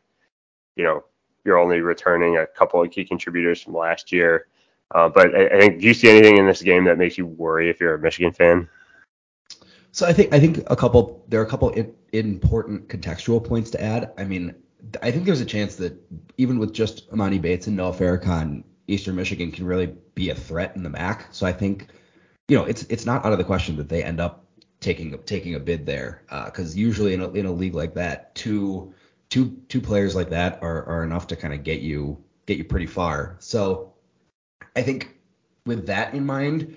you 0.78 0.86
know, 0.86 1.04
you're 1.44 1.60
only 1.60 1.82
returning 1.82 2.38
a 2.38 2.48
couple 2.48 2.82
of 2.82 2.90
key 2.90 3.04
contributors 3.04 3.62
from 3.62 3.74
last 3.74 4.14
year. 4.14 4.48
Uh, 4.96 5.10
but 5.10 5.36
I, 5.36 5.48
I, 5.48 5.60
think, 5.60 5.82
do 5.82 5.88
you 5.88 5.94
see 5.94 6.10
anything 6.10 6.38
in 6.38 6.48
this 6.48 6.62
game 6.62 6.86
that 6.86 6.98
makes 6.98 7.18
you 7.18 7.26
worry 7.26 7.70
if 7.70 7.82
you're 7.82 7.96
a 7.96 8.00
Michigan 8.00 8.32
fan? 8.32 8.70
So 9.92 10.08
I 10.08 10.14
think 10.14 10.34
I 10.34 10.40
think 10.40 10.64
a 10.68 10.76
couple 10.78 11.26
there 11.28 11.42
are 11.42 11.44
a 11.44 11.50
couple 11.50 11.70
in, 11.72 11.94
important 12.14 12.88
contextual 12.88 13.44
points 13.44 13.70
to 13.72 13.84
add. 13.84 14.14
I 14.18 14.24
mean, 14.24 14.56
I 15.02 15.12
think 15.12 15.26
there's 15.26 15.42
a 15.42 15.46
chance 15.46 15.76
that 15.76 16.02
even 16.38 16.60
with 16.60 16.72
just 16.72 17.12
Emoni 17.12 17.42
Bates 17.42 17.68
and 17.68 17.76
Noah 17.76 17.92
Farrakhan, 17.92 18.64
Eastern 18.88 19.18
Michigan 19.18 19.52
can 19.52 19.66
really 19.66 19.94
be 20.16 20.30
a 20.30 20.36
threat 20.36 20.78
in 20.78 20.84
the 20.84 20.90
MAC. 20.90 21.28
So 21.32 21.46
I 21.46 21.52
think, 21.52 21.88
you 22.48 22.58
know, 22.58 22.64
it's 22.64 22.84
it's 22.84 23.06
not 23.06 23.26
out 23.26 23.34
of 23.34 23.38
the 23.38 23.44
question 23.44 23.76
that 23.76 23.90
they 23.90 24.02
end 24.02 24.22
up 24.22 24.41
taking 24.82 25.18
taking 25.24 25.56
a 25.56 25.60
bid 25.60 25.86
there 25.86 26.24
because 26.46 26.76
uh, 26.76 26.80
usually 26.80 27.14
in 27.14 27.22
a, 27.22 27.30
in 27.32 27.46
a 27.46 27.52
league 27.52 27.76
like 27.76 27.94
that, 27.94 28.36
two 28.36 28.94
two 29.30 29.58
two 29.70 29.80
players 29.80 30.16
like 30.16 30.30
that 30.30 30.62
are 30.62 30.84
are 30.86 31.04
enough 31.04 31.28
to 31.28 31.36
kind 31.36 31.54
of 31.54 31.64
get 31.64 31.80
you 31.80 32.22
get 32.46 32.58
you 32.58 32.66
pretty 32.66 32.88
far. 32.88 33.38
So 33.40 33.94
I 34.76 34.82
think 34.82 35.16
with 35.66 35.86
that 35.88 36.14
in 36.14 36.26
mind, 36.26 36.76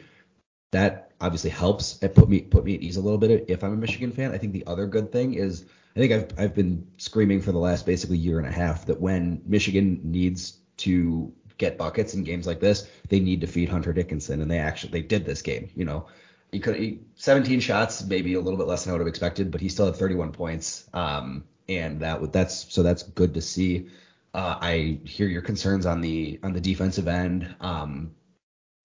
that 0.73 1.13
obviously 1.21 1.51
helps. 1.51 2.01
It 2.03 2.15
put 2.15 2.29
me 2.29 2.41
put 2.41 2.65
me 2.65 2.75
at 2.75 2.83
ease 2.83 2.97
a 2.97 3.01
little 3.01 3.19
bit 3.19 3.47
if 3.49 3.65
I'm 3.65 3.73
a 3.73 3.77
Michigan 3.77 4.13
fan. 4.13 4.33
I 4.33 4.39
think 4.39 4.53
the 4.53 4.67
other 4.67 4.87
good 4.87 5.11
thing 5.11 5.35
is 5.35 5.65
I 5.97 6.01
think 6.01 6.13
I've 6.13 6.39
I've 6.39 6.55
been 6.55 6.87
screaming 6.99 7.41
for 7.41 7.53
the 7.53 7.59
last 7.59 7.87
basically 7.87 8.19
year 8.19 8.39
and 8.39 8.47
a 8.47 8.53
half 8.53 8.87
that 8.87 9.01
when 9.01 9.43
Michigan 9.47 10.01
needs 10.05 10.59
to 10.79 11.33
get 11.57 11.79
buckets 11.79 12.15
in 12.15 12.25
games 12.25 12.47
like 12.47 12.61
this, 12.61 12.89
they 13.09 13.21
need 13.21 13.41
to 13.41 13.47
feed 13.47 13.69
Hunter 13.69 13.93
Dickinson, 13.93 14.43
and 14.43 14.51
they 14.51 14.59
actually 14.59 14.93
they 14.93 15.03
did 15.03 15.25
this 15.25 15.41
game. 15.41 15.71
You 15.75 15.85
know, 15.85 16.07
he 16.55 16.61
could 16.61 16.77
he, 16.77 17.01
17 17.17 17.59
shots, 17.59 18.05
maybe 18.05 18.35
a 18.35 18.41
little 18.41 18.57
bit 18.57 18.69
less 18.69 18.85
than 18.85 18.91
I 18.91 18.95
would 18.95 19.01
have 19.01 19.09
expected, 19.09 19.51
but 19.51 19.61
he 19.61 19.69
still 19.69 19.87
had 19.87 19.97
31 19.97 20.31
points. 20.31 20.89
Um, 20.95 21.45
and 21.69 22.01
that 22.01 22.33
that's 22.33 22.73
so 22.73 22.85
that's 22.85 23.03
good 23.03 23.35
to 23.35 23.43
see. 23.43 23.89
Uh, 24.33 24.57
I 24.61 25.01
hear 25.05 25.27
your 25.27 25.43
concerns 25.43 25.85
on 25.85 26.01
the 26.01 26.39
on 26.45 26.53
the 26.53 26.61
defensive 26.61 27.09
end. 27.09 27.53
Um, 27.61 28.13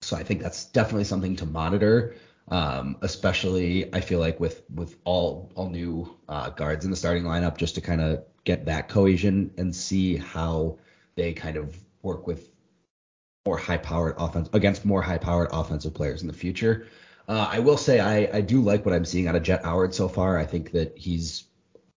so 0.02 0.16
I 0.16 0.24
think 0.24 0.42
that's 0.42 0.64
definitely 0.64 1.04
something 1.04 1.36
to 1.36 1.46
monitor. 1.46 2.16
Um, 2.48 2.96
especially 3.02 3.94
I 3.94 4.00
feel 4.00 4.18
like 4.18 4.40
with 4.40 4.64
with 4.74 4.96
all 5.04 5.52
all 5.54 5.70
new 5.70 6.16
uh, 6.28 6.50
guards 6.50 6.84
in 6.84 6.90
the 6.90 6.96
starting 6.96 7.22
lineup, 7.22 7.56
just 7.56 7.76
to 7.76 7.80
kind 7.80 8.00
of 8.00 8.24
get 8.42 8.64
that 8.64 8.88
cohesion 8.88 9.52
and 9.58 9.74
see 9.74 10.16
how 10.16 10.78
they 11.14 11.32
kind 11.32 11.56
of 11.56 11.78
work 12.02 12.26
with 12.26 12.50
more 13.46 13.58
high 13.58 13.76
powered 13.76 14.16
offense 14.18 14.48
against 14.52 14.84
more 14.84 15.02
high 15.02 15.18
powered 15.18 15.50
offensive 15.52 15.94
players 15.94 16.22
in 16.22 16.26
the 16.26 16.34
future. 16.34 16.88
Uh, 17.28 17.48
I 17.50 17.58
will 17.60 17.76
say 17.76 18.00
I, 18.00 18.38
I 18.38 18.40
do 18.40 18.60
like 18.60 18.84
what 18.84 18.94
I'm 18.94 19.04
seeing 19.04 19.28
out 19.28 19.36
of 19.36 19.42
Jet 19.42 19.64
Howard 19.64 19.94
so 19.94 20.08
far. 20.08 20.38
I 20.38 20.44
think 20.44 20.72
that 20.72 20.96
he's 20.96 21.44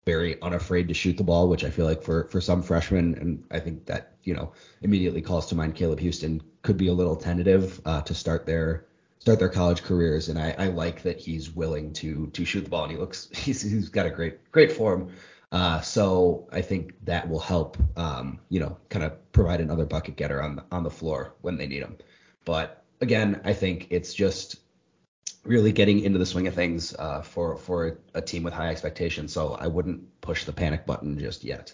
very 0.04 0.40
unafraid 0.42 0.88
to 0.88 0.94
shoot 0.94 1.16
the 1.16 1.24
ball, 1.24 1.48
which 1.48 1.64
I 1.64 1.70
feel 1.70 1.86
like 1.86 2.02
for 2.02 2.24
for 2.24 2.40
some 2.40 2.62
freshmen, 2.62 3.14
and 3.14 3.44
I 3.50 3.60
think 3.60 3.86
that 3.86 4.14
you 4.24 4.34
know 4.34 4.52
immediately 4.82 5.22
calls 5.22 5.46
to 5.48 5.54
mind 5.54 5.74
Caleb 5.74 6.00
Houstan 6.00 6.40
could 6.62 6.76
be 6.76 6.88
a 6.88 6.92
little 6.92 7.16
tentative 7.16 7.80
uh, 7.84 8.02
to 8.02 8.14
start 8.14 8.46
their 8.46 8.86
start 9.18 9.38
their 9.38 9.48
college 9.48 9.82
careers, 9.82 10.28
and 10.28 10.38
I, 10.38 10.54
I 10.58 10.66
like 10.68 11.02
that 11.02 11.20
he's 11.20 11.54
willing 11.54 11.92
to 11.94 12.28
to 12.28 12.44
shoot 12.44 12.64
the 12.64 12.70
ball, 12.70 12.84
and 12.84 12.92
he 12.92 12.98
looks 12.98 13.28
he's 13.32 13.62
he's 13.62 13.88
got 13.88 14.06
a 14.06 14.10
great 14.10 14.50
great 14.50 14.72
form. 14.72 15.10
Uh, 15.52 15.80
so 15.80 16.48
I 16.52 16.62
think 16.62 16.94
that 17.04 17.28
will 17.28 17.40
help, 17.40 17.76
um, 17.96 18.38
you 18.50 18.60
know, 18.60 18.78
kind 18.88 19.04
of 19.04 19.32
provide 19.32 19.60
another 19.60 19.84
bucket 19.84 20.14
getter 20.14 20.40
on 20.40 20.54
the, 20.56 20.64
on 20.70 20.84
the 20.84 20.90
floor 20.90 21.34
when 21.40 21.56
they 21.56 21.66
need 21.66 21.82
him. 21.82 21.98
But 22.44 22.84
again, 23.00 23.40
I 23.44 23.52
think 23.52 23.88
it's 23.90 24.14
just 24.14 24.60
really 25.44 25.72
getting 25.72 26.00
into 26.00 26.18
the 26.18 26.26
swing 26.26 26.46
of 26.46 26.54
things 26.54 26.94
uh, 26.98 27.22
for 27.22 27.56
for 27.56 27.98
a 28.14 28.20
team 28.20 28.42
with 28.42 28.54
high 28.54 28.68
expectations. 28.68 29.32
So 29.32 29.54
I 29.54 29.66
wouldn't 29.66 30.20
push 30.20 30.44
the 30.44 30.52
panic 30.52 30.86
button 30.86 31.18
just 31.18 31.44
yet. 31.44 31.72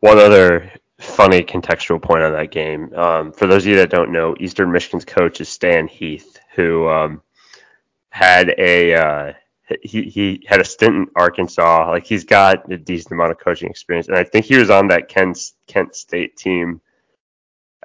One 0.00 0.18
other 0.18 0.70
funny 0.98 1.42
contextual 1.42 2.00
point 2.00 2.22
on 2.22 2.32
that 2.32 2.50
game. 2.50 2.92
Um, 2.94 3.32
for 3.32 3.46
those 3.46 3.64
of 3.64 3.68
you 3.68 3.76
that 3.76 3.90
don't 3.90 4.12
know, 4.12 4.34
Eastern 4.40 4.72
Michigan's 4.72 5.04
coach 5.04 5.40
is 5.40 5.48
Stan 5.48 5.86
Heath, 5.88 6.38
who 6.54 6.88
um, 6.88 7.22
had 8.10 8.54
a 8.58 8.94
uh, 8.94 9.32
he 9.82 10.02
he 10.02 10.44
had 10.46 10.60
a 10.60 10.64
stint 10.64 10.94
in 10.94 11.06
Arkansas. 11.16 11.90
Like 11.90 12.06
he's 12.06 12.24
got 12.24 12.70
a 12.70 12.76
decent 12.76 13.12
amount 13.12 13.32
of 13.32 13.38
coaching 13.38 13.70
experience, 13.70 14.08
and 14.08 14.16
I 14.16 14.24
think 14.24 14.46
he 14.46 14.56
was 14.56 14.70
on 14.70 14.88
that 14.88 15.08
Kent 15.08 15.52
Kent 15.66 15.94
State 15.94 16.36
team. 16.36 16.80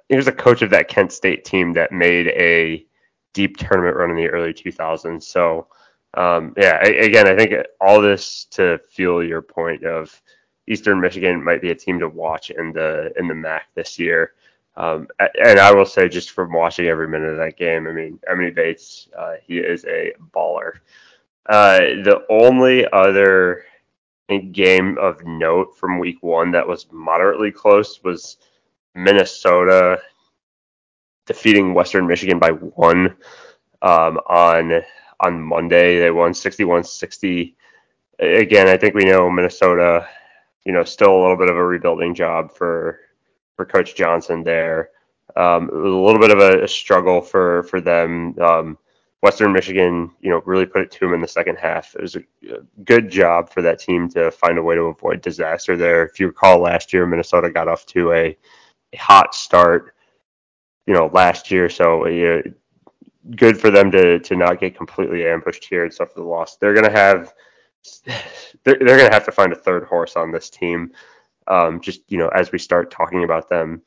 He 0.09 0.15
was 0.17 0.27
a 0.27 0.33
coach 0.33 0.61
of 0.61 0.71
that 0.71 0.89
Kent 0.89 1.13
State 1.13 1.45
team 1.45 1.73
that 1.73 1.91
made 1.91 2.27
a 2.27 2.85
deep 3.33 3.57
tournament 3.57 3.95
run 3.95 4.09
in 4.09 4.15
the 4.15 4.27
early 4.27 4.53
2000s. 4.53 5.23
So 5.23 5.67
um, 6.15 6.53
yeah, 6.57 6.79
I, 6.81 6.87
again, 6.87 7.27
I 7.27 7.35
think 7.35 7.53
all 7.79 8.01
this 8.01 8.45
to 8.51 8.79
fuel 8.89 9.23
your 9.23 9.41
point 9.41 9.83
of 9.83 10.21
Eastern 10.67 10.99
Michigan 10.99 11.43
might 11.43 11.61
be 11.61 11.71
a 11.71 11.75
team 11.75 11.99
to 11.99 12.09
watch 12.09 12.51
in 12.51 12.71
the 12.73 13.11
in 13.17 13.27
the 13.27 13.35
MAC 13.35 13.67
this 13.75 13.97
year. 13.97 14.33
Um, 14.77 15.07
and 15.19 15.59
I 15.59 15.73
will 15.73 15.85
say, 15.85 16.07
just 16.07 16.31
from 16.31 16.53
watching 16.53 16.87
every 16.87 17.07
minute 17.07 17.31
of 17.31 17.37
that 17.37 17.57
game, 17.57 17.87
I 17.87 17.91
mean, 17.91 18.19
Emoni 18.29 18.55
Bates, 18.55 19.09
uh, 19.17 19.33
he 19.45 19.57
is 19.57 19.83
a 19.85 20.13
baller. 20.33 20.79
Uh, 21.47 21.79
the 22.03 22.25
only 22.29 22.87
other 22.93 23.65
game 24.51 24.97
of 24.97 25.25
note 25.25 25.77
from 25.77 25.99
week 25.99 26.23
one 26.23 26.51
that 26.51 26.65
was 26.65 26.87
moderately 26.91 27.51
close 27.51 28.01
was 28.03 28.37
Minnesota 28.95 30.01
defeating 31.31 31.73
Western 31.73 32.07
Michigan 32.07 32.39
by 32.39 32.49
one 32.49 33.15
um, 33.81 34.19
on 34.27 34.81
on 35.21 35.41
Monday. 35.41 35.99
They 35.99 36.11
won 36.11 36.31
61-60. 36.31 37.53
Again, 38.19 38.67
I 38.67 38.75
think 38.75 38.95
we 38.95 39.05
know 39.05 39.29
Minnesota, 39.29 40.07
you 40.65 40.73
know, 40.73 40.83
still 40.83 41.15
a 41.15 41.21
little 41.21 41.37
bit 41.37 41.49
of 41.49 41.55
a 41.55 41.65
rebuilding 41.65 42.13
job 42.15 42.53
for 42.53 42.99
for 43.55 43.65
Coach 43.65 43.95
Johnson 43.95 44.43
there. 44.43 44.89
Um, 45.37 45.69
a 45.69 45.75
little 45.75 46.19
bit 46.19 46.31
of 46.31 46.39
a, 46.39 46.63
a 46.63 46.67
struggle 46.67 47.21
for 47.21 47.63
for 47.63 47.79
them. 47.79 48.35
Um, 48.39 48.77
Western 49.21 49.53
Michigan, 49.53 50.11
you 50.19 50.31
know, 50.31 50.41
really 50.45 50.65
put 50.65 50.81
it 50.81 50.91
to 50.91 50.99
them 51.05 51.13
in 51.13 51.21
the 51.21 51.27
second 51.27 51.55
half. 51.55 51.95
It 51.95 52.01
was 52.01 52.15
a, 52.15 52.23
a 52.51 52.61
good 52.83 53.09
job 53.09 53.51
for 53.51 53.61
that 53.61 53.79
team 53.79 54.09
to 54.09 54.31
find 54.31 54.57
a 54.57 54.63
way 54.63 54.75
to 54.75 54.81
avoid 54.81 55.21
disaster 55.21 55.77
there. 55.77 56.03
If 56.05 56.19
you 56.19 56.27
recall, 56.27 56.59
last 56.59 56.91
year 56.91 57.05
Minnesota 57.05 57.51
got 57.51 57.67
off 57.67 57.85
to 57.87 58.11
a, 58.13 58.35
a 58.93 58.97
hot 58.97 59.35
start, 59.35 59.93
you 60.91 60.97
know, 60.97 61.09
last 61.13 61.49
year. 61.49 61.69
So 61.69 62.05
know, 62.05 62.41
good 63.37 63.57
for 63.57 63.71
them 63.71 63.91
to 63.91 64.19
to 64.19 64.35
not 64.35 64.59
get 64.59 64.75
completely 64.75 65.25
ambushed 65.25 65.63
here 65.63 65.85
and 65.85 65.93
suffer 65.93 66.11
the 66.15 66.23
loss. 66.23 66.57
They're 66.57 66.73
gonna 66.73 66.91
have 66.91 67.33
they're, 68.65 68.75
they're 68.77 68.97
gonna 68.97 69.13
have 69.13 69.23
to 69.23 69.31
find 69.31 69.53
a 69.53 69.55
third 69.55 69.85
horse 69.85 70.17
on 70.17 70.33
this 70.33 70.49
team. 70.49 70.91
Um, 71.47 71.79
just 71.79 72.01
you 72.09 72.17
know, 72.17 72.27
as 72.27 72.51
we 72.51 72.59
start 72.59 72.91
talking 72.91 73.23
about 73.23 73.47
them 73.47 73.83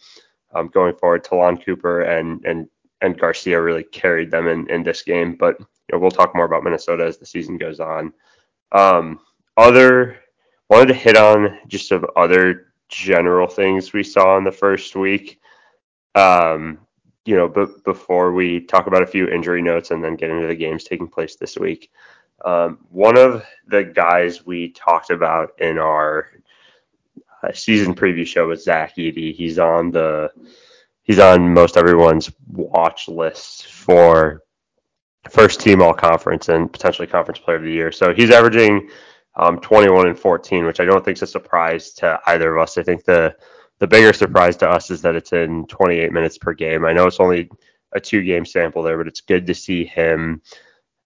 um, 0.55 0.69
going 0.69 0.95
forward, 0.95 1.25
Ta'Lon 1.25 1.63
Cooper 1.63 2.01
and 2.01 2.43
and 2.47 2.71
and 3.03 3.21
Garcia 3.21 3.61
really 3.61 3.85
carried 3.85 4.31
them 4.31 4.49
in, 4.49 4.67
in 4.71 4.83
this 4.83 5.03
game. 5.03 5.37
But 5.37 5.61
you 5.61 5.67
know, 5.93 5.99
we'll 5.99 6.11
talk 6.11 6.35
more 6.35 6.47
about 6.47 6.65
Minnesota 6.65 7.05
as 7.05 7.19
the 7.19 7.27
season 7.27 7.59
goes 7.59 7.81
on. 7.81 8.15
Um, 8.73 9.21
other 9.59 10.21
wanted 10.71 10.87
to 10.87 10.95
hit 10.95 11.19
on 11.19 11.59
just 11.69 11.87
some 11.87 12.07
other 12.17 12.73
general 12.89 13.47
things 13.47 13.93
we 13.93 14.03
saw 14.03 14.39
in 14.39 14.45
the 14.45 14.51
first 14.51 14.97
week. 14.97 15.39
Um, 16.15 16.79
you 17.25 17.37
know, 17.37 17.49
but 17.49 17.85
before 17.85 18.33
we 18.33 18.61
talk 18.61 18.87
about 18.87 19.03
a 19.03 19.07
few 19.07 19.29
injury 19.29 19.63
notes 19.63 19.91
and 19.91 20.05
then 20.05 20.17
get 20.17 20.31
into 20.31 20.47
the 20.47 20.55
games 20.55 20.85
taking 20.85 21.09
place 21.09 21.37
this 21.37 21.57
week. 21.57 21.91
Um, 22.45 22.79
one 22.91 23.17
of 23.17 23.45
the 23.67 23.85
guys 23.85 24.45
we 24.45 24.71
talked 24.71 25.11
about 25.11 25.53
in 25.59 25.79
our 25.79 26.29
uh, 27.43 27.53
season 27.53 27.95
preview 27.95 28.27
show 28.27 28.49
was 28.49 28.65
Zach 28.65 28.97
Edey. 28.97 29.35
He's 29.35 29.59
on 29.59 29.91
the 29.91 30.31
he's 31.03 31.19
on 31.19 31.55
most 31.55 31.77
everyone's 31.77 32.31
watch 32.53 33.09
list 33.09 33.67
for 33.67 34.43
first 35.31 35.61
team 35.61 35.81
all 35.81 35.95
conference 35.95 36.49
and 36.49 36.71
potentially 36.71 37.07
conference 37.07 37.39
player 37.39 37.57
of 37.57 37.63
the 37.63 37.73
year. 37.73 37.93
So 37.93 38.13
he's 38.13 38.31
averaging 38.31 38.91
um, 39.37 39.59
21 39.61 40.09
and 40.09 40.19
14, 40.19 40.67
which 40.67 40.81
I 40.81 40.85
don't 40.85 41.05
think 41.05 41.17
is 41.17 41.23
a 41.23 41.27
surprise 41.27 41.93
to 41.95 42.21
either 42.27 42.55
of 42.55 42.63
us. 42.63 42.79
I 42.79 42.83
think 42.83 43.05
the 43.05 43.35
the 43.85 43.89
bigger 43.89 44.15
surprise 44.15 44.57
to 44.57 44.67
us 44.67 44.91
is 44.91 45.03
that 45.03 45.15
it's 45.15 45.35
in 45.35 45.67
28 45.67 46.11
minutes 46.11 46.39
per 46.39 46.55
game. 46.55 46.87
I 46.87 46.95
know 46.95 47.07
it's 47.07 47.21
only 47.21 47.51
a 47.93 48.01
two 48.01 48.23
game 48.23 48.47
sample 48.47 48.83
there, 48.83 48.97
but 48.97 49.07
it's 49.07 49.21
good 49.21 49.47
to 49.47 49.55
see 49.55 49.85
him. 49.85 50.41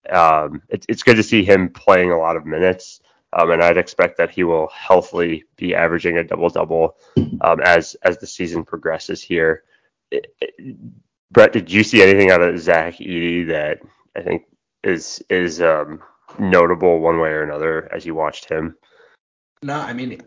Um, 0.09 0.63
it, 0.69 0.87
it's 0.89 1.03
good 1.03 1.17
to 1.17 1.25
see 1.25 1.43
him 1.43 1.71
playing 1.71 2.13
a 2.13 2.19
lot 2.19 2.37
of 2.37 2.47
minutes. 2.47 3.01
Um, 3.33 3.51
and 3.51 3.65
I'd 3.65 3.79
expect 3.79 4.17
that 4.19 4.31
he 4.31 4.45
will 4.45 4.69
healthily 4.69 5.43
be 5.57 5.75
averaging 5.75 6.19
a 6.19 6.25
double 6.25 6.51
double 6.51 6.95
um, 7.41 7.61
as 7.65 7.97
as 8.05 8.17
the 8.19 8.29
season 8.29 8.63
progresses 8.63 9.25
here. 9.25 9.65
Brett, 11.33 11.53
did 11.53 11.73
you 11.73 11.83
see 11.83 12.01
anything 12.01 12.31
out 12.31 12.43
of 12.43 12.61
Zach 12.61 12.99
Edey 12.99 13.49
that 13.49 13.81
I 14.17 14.23
think 14.23 14.45
is 14.85 15.21
is 15.29 15.61
um, 15.61 16.01
notable 16.39 17.01
one 17.01 17.19
way 17.19 17.31
or 17.31 17.43
another 17.43 17.93
as 17.93 18.07
you 18.07 18.15
watched 18.15 18.49
him? 18.49 18.77
No, 19.63 19.75
I 19.75 19.93
mean 19.93 20.23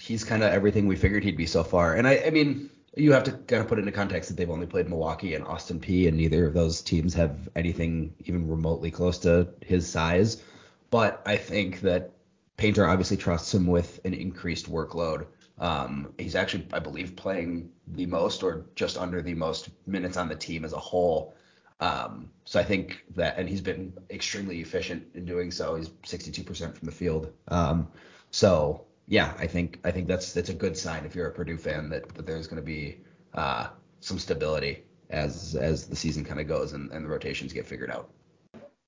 he's 0.00 0.24
kind 0.24 0.42
of 0.42 0.52
everything 0.52 0.86
we 0.86 0.96
figured 0.96 1.24
he'd 1.24 1.36
be 1.36 1.46
so 1.46 1.62
far, 1.62 1.94
and 1.94 2.06
I, 2.06 2.22
I 2.26 2.30
mean 2.30 2.70
you 2.94 3.12
have 3.12 3.24
to 3.24 3.32
kind 3.32 3.62
of 3.62 3.68
put 3.68 3.78
into 3.78 3.92
context 3.92 4.28
that 4.28 4.36
they've 4.36 4.50
only 4.50 4.66
played 4.66 4.88
Milwaukee 4.88 5.34
and 5.34 5.44
Austin 5.44 5.80
Peay, 5.80 6.08
and 6.08 6.16
neither 6.16 6.46
of 6.46 6.54
those 6.54 6.82
teams 6.82 7.14
have 7.14 7.48
anything 7.56 8.14
even 8.20 8.48
remotely 8.48 8.90
close 8.90 9.18
to 9.20 9.48
his 9.62 9.88
size. 9.88 10.42
But 10.90 11.22
I 11.24 11.36
think 11.36 11.80
that 11.80 12.10
Painter 12.58 12.86
obviously 12.86 13.16
trusts 13.16 13.54
him 13.54 13.66
with 13.66 13.98
an 14.04 14.12
increased 14.12 14.70
workload. 14.70 15.26
Um, 15.58 16.12
he's 16.18 16.34
actually, 16.34 16.66
I 16.72 16.80
believe, 16.80 17.16
playing 17.16 17.70
the 17.86 18.06
most 18.06 18.42
or 18.42 18.66
just 18.74 18.98
under 18.98 19.22
the 19.22 19.34
most 19.34 19.70
minutes 19.86 20.18
on 20.18 20.28
the 20.28 20.36
team 20.36 20.64
as 20.64 20.74
a 20.74 20.78
whole. 20.78 21.34
Um, 21.80 22.30
so 22.44 22.60
I 22.60 22.62
think 22.64 23.04
that, 23.16 23.38
and 23.38 23.48
he's 23.48 23.60
been 23.60 23.94
extremely 24.10 24.60
efficient 24.60 25.04
in 25.14 25.24
doing 25.24 25.50
so. 25.50 25.76
He's 25.76 25.88
62% 25.88 26.76
from 26.76 26.86
the 26.86 26.92
field. 26.92 27.32
Um, 27.48 27.88
so 28.32 28.86
yeah, 29.06 29.34
I 29.38 29.46
think 29.46 29.78
I 29.84 29.90
think 29.90 30.08
that's 30.08 30.32
that's 30.32 30.48
a 30.48 30.54
good 30.54 30.76
sign 30.76 31.04
if 31.04 31.14
you're 31.14 31.28
a 31.28 31.32
Purdue 31.32 31.58
fan 31.58 31.88
that, 31.90 32.14
that 32.14 32.26
there's 32.26 32.46
going 32.46 32.60
to 32.60 32.66
be 32.66 32.98
uh, 33.34 33.68
some 34.00 34.18
stability 34.18 34.82
as 35.10 35.54
as 35.54 35.86
the 35.86 35.94
season 35.94 36.24
kind 36.24 36.40
of 36.40 36.48
goes 36.48 36.72
and, 36.72 36.90
and 36.92 37.04
the 37.04 37.08
rotations 37.08 37.52
get 37.52 37.66
figured 37.66 37.90
out. 37.90 38.10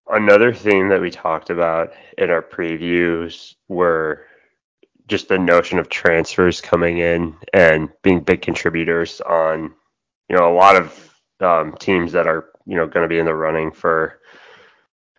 Another 0.09 0.53
thing 0.53 0.89
that 0.89 1.01
we 1.01 1.11
talked 1.11 1.51
about 1.51 1.93
in 2.19 2.31
our 2.31 2.43
previews 2.43 3.55
were 3.69 4.25
just 5.07 5.29
the 5.29 5.39
notion 5.39 5.79
of 5.79 5.89
transfers 5.89 6.61
coming 6.61 6.99
in 6.99 7.37
and 7.53 7.91
being 8.03 8.21
big 8.21 8.41
contributors 8.43 9.21
on, 9.23 9.75
you 10.29 10.37
know, 10.37 10.51
a 10.51 10.55
lot 10.55 10.77
of 10.77 11.15
um, 11.41 11.75
teams 11.79 12.13
that 12.13 12.27
are, 12.27 12.47
you 12.67 12.77
know, 12.77 12.87
going 12.87 13.03
to 13.03 13.09
be 13.09 13.19
in 13.19 13.27
the 13.27 13.35
running 13.35 13.71
for 13.71 14.21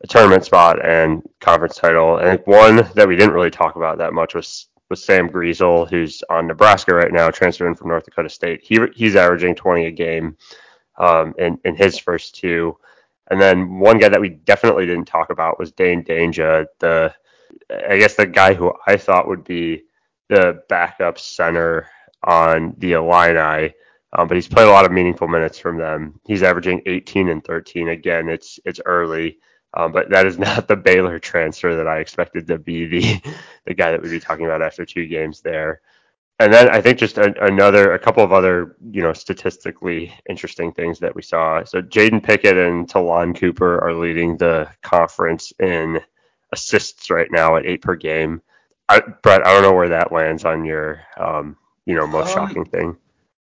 a 0.03 0.07
tournament 0.07 0.45
spot 0.45 0.83
and 0.85 1.23
conference 1.39 1.75
title. 1.75 2.17
And 2.17 2.39
one 2.45 2.87
that 2.95 3.07
we 3.07 3.15
didn't 3.15 3.33
really 3.33 3.51
talk 3.51 3.75
about 3.75 3.97
that 3.97 4.13
much 4.13 4.35
was 4.35 4.67
was 4.89 5.03
Sam 5.03 5.29
Griesel, 5.29 5.89
who's 5.89 6.23
on 6.29 6.47
Nebraska 6.47 6.93
right 6.93 7.11
now, 7.11 7.31
transferring 7.31 7.75
from 7.75 7.87
North 7.87 8.05
Dakota 8.05 8.29
State. 8.29 8.61
He 8.63 8.79
he's 8.95 9.15
averaging 9.15 9.55
20 9.55 9.85
a 9.87 9.91
game 9.91 10.37
um, 10.97 11.33
in 11.37 11.57
in 11.65 11.75
his 11.75 11.97
first 11.97 12.35
two. 12.35 12.77
And 13.31 13.41
then 13.41 13.79
one 13.79 13.97
guy 13.97 14.09
that 14.09 14.21
we 14.21 14.29
definitely 14.29 14.85
didn't 14.85 15.05
talk 15.05 15.31
about 15.31 15.57
was 15.57 15.71
Dain 15.71 16.03
Dainja, 16.03 16.65
the 16.79 17.13
I 17.89 17.97
guess 17.97 18.15
the 18.15 18.27
guy 18.27 18.53
who 18.53 18.73
I 18.85 18.97
thought 18.97 19.27
would 19.27 19.43
be 19.43 19.83
the 20.29 20.61
backup 20.69 21.17
center 21.19 21.87
on 22.23 22.75
the 22.77 22.93
Illini, 22.93 23.73
um, 24.17 24.27
but 24.27 24.35
he's 24.35 24.47
played 24.47 24.67
a 24.67 24.71
lot 24.71 24.85
of 24.85 24.91
meaningful 24.91 25.27
minutes 25.27 25.59
from 25.59 25.77
them. 25.77 26.19
He's 26.25 26.43
averaging 26.43 26.81
18 26.85 27.29
and 27.29 27.43
13. 27.43 27.89
Again, 27.89 28.29
it's 28.29 28.59
it's 28.65 28.79
early, 28.85 29.39
um, 29.75 29.91
but 29.91 30.09
that 30.09 30.25
is 30.25 30.37
not 30.39 30.67
the 30.67 30.75
Baylor 30.75 31.19
transfer 31.19 31.75
that 31.75 31.87
I 31.87 31.99
expected 31.99 32.47
to 32.47 32.57
be 32.57 32.85
the 32.85 33.21
the 33.65 33.73
guy 33.73 33.91
that 33.91 34.01
we'd 34.01 34.09
be 34.09 34.19
talking 34.19 34.45
about 34.45 34.61
after 34.61 34.85
two 34.85 35.07
games 35.07 35.41
there. 35.41 35.81
And 36.37 36.51
then 36.51 36.69
I 36.69 36.81
think 36.81 36.97
just 36.97 37.17
a, 37.17 37.33
another, 37.45 37.93
a 37.93 37.99
couple 37.99 38.21
of 38.21 38.33
other, 38.33 38.75
you 38.91 39.01
know, 39.01 39.13
statistically 39.13 40.13
interesting 40.29 40.73
things 40.73 40.99
that 40.99 41.15
we 41.15 41.21
saw. 41.21 41.63
So 41.63 41.81
Jalen 41.81 42.21
Pickett 42.21 42.57
and 42.57 42.89
Ta'Lon 42.89 43.33
Cooper 43.33 43.79
are 43.81 43.93
leading 43.93 44.35
the 44.35 44.69
conference 44.81 45.53
in 45.59 46.01
assists 46.51 47.09
right 47.09 47.31
now 47.31 47.55
at 47.55 47.65
eight 47.65 47.81
per 47.81 47.95
game. 47.95 48.41
I, 48.89 48.99
Brett, 48.99 49.47
I 49.47 49.53
don't 49.53 49.61
know 49.61 49.73
where 49.73 49.89
that 49.89 50.11
lands 50.11 50.43
on 50.43 50.65
your, 50.65 51.01
um, 51.17 51.55
you 51.85 51.95
know, 51.95 52.05
most 52.05 52.35
um, 52.35 52.47
shocking 52.47 52.65
thing. 52.65 52.97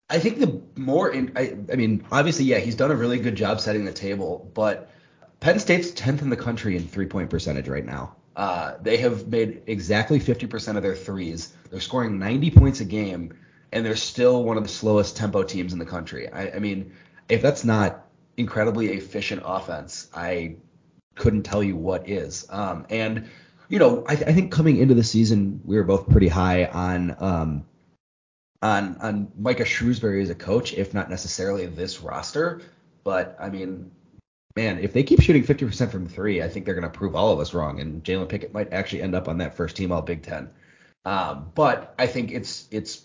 I 0.08 0.18
think 0.18 0.38
the 0.38 0.62
more, 0.80 1.10
in, 1.10 1.32
I, 1.36 1.58
I 1.70 1.76
mean, 1.76 2.06
obviously, 2.10 2.46
yeah, 2.46 2.58
he's 2.58 2.74
done 2.74 2.90
a 2.90 2.96
really 2.96 3.18
good 3.18 3.36
job 3.36 3.60
setting 3.60 3.84
the 3.84 3.92
table, 3.92 4.50
but 4.54 4.90
Penn 5.40 5.58
State's 5.58 5.90
10th 5.92 6.22
in 6.22 6.30
the 6.30 6.36
country 6.36 6.76
in 6.76 6.86
three 6.86 7.06
point 7.06 7.30
percentage 7.30 7.68
right 7.68 7.84
now. 7.84 8.16
Uh, 8.36 8.74
they 8.82 8.96
have 8.98 9.26
made 9.28 9.62
exactly 9.66 10.20
50% 10.20 10.76
of 10.76 10.82
their 10.82 10.94
threes. 10.94 11.52
They're 11.70 11.80
scoring 11.80 12.18
90 12.18 12.50
points 12.52 12.80
a 12.80 12.84
game, 12.84 13.36
and 13.72 13.84
they're 13.84 13.96
still 13.96 14.44
one 14.44 14.56
of 14.56 14.62
the 14.62 14.68
slowest 14.68 15.16
tempo 15.16 15.42
teams 15.42 15.72
in 15.72 15.78
the 15.78 15.86
country. 15.86 16.28
I, 16.28 16.52
I 16.52 16.58
mean, 16.60 16.92
if 17.28 17.42
that's 17.42 17.64
not 17.64 18.06
incredibly 18.36 18.92
efficient 18.92 19.42
offense, 19.44 20.08
I 20.14 20.56
couldn't 21.16 21.42
tell 21.42 21.62
you 21.62 21.76
what 21.76 22.08
is. 22.08 22.46
Um, 22.48 22.86
and 22.90 23.28
you 23.68 23.78
know, 23.78 24.04
I, 24.08 24.12
I, 24.12 24.32
think 24.32 24.50
coming 24.50 24.78
into 24.78 24.94
the 24.94 25.04
season, 25.04 25.60
we 25.64 25.76
were 25.76 25.84
both 25.84 26.08
pretty 26.08 26.28
high 26.28 26.64
on 26.66 27.16
um, 27.18 27.66
on 28.62 28.96
on 28.98 29.32
Micah 29.36 29.64
Shrewsberry 29.64 30.22
as 30.22 30.30
a 30.30 30.34
coach, 30.34 30.72
if 30.72 30.94
not 30.94 31.10
necessarily 31.10 31.66
this 31.66 32.00
roster. 32.00 32.62
But 33.04 33.36
I 33.38 33.50
mean, 33.50 33.90
man, 34.58 34.80
if 34.80 34.92
they 34.92 35.04
keep 35.04 35.22
shooting 35.22 35.44
50% 35.44 35.88
from 35.88 36.08
three, 36.08 36.42
I 36.42 36.48
think 36.48 36.66
they're 36.66 36.74
going 36.74 36.90
to 36.90 36.98
prove 36.98 37.14
all 37.14 37.32
of 37.32 37.38
us 37.38 37.54
wrong, 37.54 37.78
and 37.78 38.02
Jalen 38.02 38.28
Pickett 38.28 38.52
might 38.52 38.72
actually 38.72 39.02
end 39.02 39.14
up 39.14 39.28
on 39.28 39.38
that 39.38 39.54
first 39.54 39.76
team 39.76 39.92
All 39.92 40.02
Big 40.02 40.22
Ten. 40.22 40.50
Um, 41.04 41.52
but 41.54 41.94
I 41.96 42.08
think 42.08 42.32
it's 42.32 42.66
it's 42.72 43.02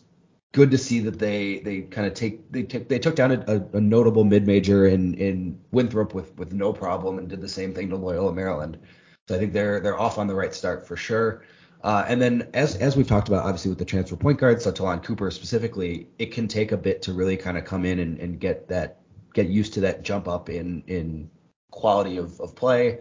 good 0.51 0.71
to 0.71 0.77
see 0.79 0.99
that 1.01 1.19
they 1.19 1.59
they 1.59 1.81
kind 1.81 2.07
of 2.07 2.15
take 2.15 2.51
they 2.51 2.63
took 2.63 2.89
they 2.89 2.97
took 2.97 3.15
down 3.15 3.31
a, 3.31 3.65
a, 3.73 3.79
notable 3.79 4.23
mid 4.23 4.47
major 4.47 4.87
in 4.87 5.13
in 5.13 5.59
Winthrop 5.71 6.15
with 6.15 6.35
with 6.37 6.53
no 6.53 6.73
problem 6.73 7.19
and 7.19 7.29
did 7.29 7.39
the 7.39 7.47
same 7.47 7.71
thing 7.73 7.89
to 7.89 7.97
Loyola 7.97 8.33
Maryland. 8.33 8.79
So 9.27 9.35
I 9.35 9.37
think 9.37 9.53
they're 9.53 9.79
they're 9.79 9.99
off 9.99 10.17
on 10.17 10.25
the 10.25 10.35
right 10.35 10.53
start 10.55 10.87
for 10.87 10.97
sure. 10.97 11.43
Uh, 11.83 12.03
and 12.07 12.19
then 12.19 12.49
as 12.55 12.75
as 12.77 12.97
we've 12.97 13.07
talked 13.07 13.27
about, 13.27 13.45
obviously 13.45 13.69
with 13.69 13.79
the 13.79 13.85
transfer 13.85 14.15
point 14.15 14.39
guard, 14.39 14.59
so 14.59 14.71
Ta'Lon 14.71 15.01
Cooper 15.01 15.29
specifically, 15.29 16.07
it 16.17 16.33
can 16.33 16.47
take 16.47 16.71
a 16.71 16.77
bit 16.77 17.03
to 17.03 17.13
really 17.13 17.37
kind 17.37 17.59
of 17.59 17.63
come 17.63 17.85
in 17.85 17.99
and, 17.99 18.17
and 18.19 18.39
get 18.39 18.67
that 18.69 19.01
get 19.33 19.47
used 19.47 19.73
to 19.75 19.81
that 19.81 20.03
jump 20.03 20.27
up 20.27 20.49
in 20.49 20.83
in 20.87 21.29
quality 21.73 22.17
of, 22.17 22.39
of 22.39 22.55
play. 22.55 22.99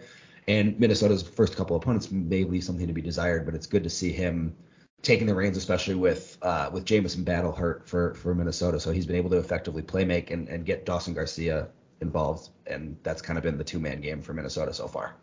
And 0.49 0.79
Minnesota's 0.81 1.23
first 1.23 1.57
couple 1.57 1.77
opponents 1.77 2.11
may 2.11 2.43
leave 2.45 2.65
something 2.65 2.87
to 2.87 2.93
be 2.93 3.03
desired, 3.03 3.45
but 3.45 3.55
it's 3.55 3.67
good 3.67 3.85
to 3.85 3.91
see 3.91 4.11
him 4.11 4.57
taking 5.03 5.27
the 5.27 5.35
reins, 5.35 5.57
especially 5.57 5.95
with 5.95 6.39
uh, 6.43 6.71
with 6.73 6.85
Jamison 6.85 7.23
Battle 7.23 7.53
hurt 7.53 7.87
for 7.87 8.15
for 8.15 8.35
Minnesota. 8.35 8.81
So 8.81 8.91
he's 8.91 9.07
been 9.07 9.17
able 9.17 9.31
to 9.31 9.39
effectively 9.39 9.83
play 9.83 10.05
make 10.05 10.31
and, 10.31 10.49
and 10.49 10.67
get 10.67 10.85
Dawson 10.85 11.15
Garcia 11.15 11.69
involved, 12.01 12.49
and 12.67 12.97
that's 13.05 13.23
kind 13.23 13.39
of 13.39 13.45
been 13.45 13.57
the 13.57 13.65
two 13.65 13.79
man 13.79 14.01
game 14.01 14.21
for 14.21 14.33
Minnesota 14.33 14.73
so 14.73 14.89
far. 14.89 15.15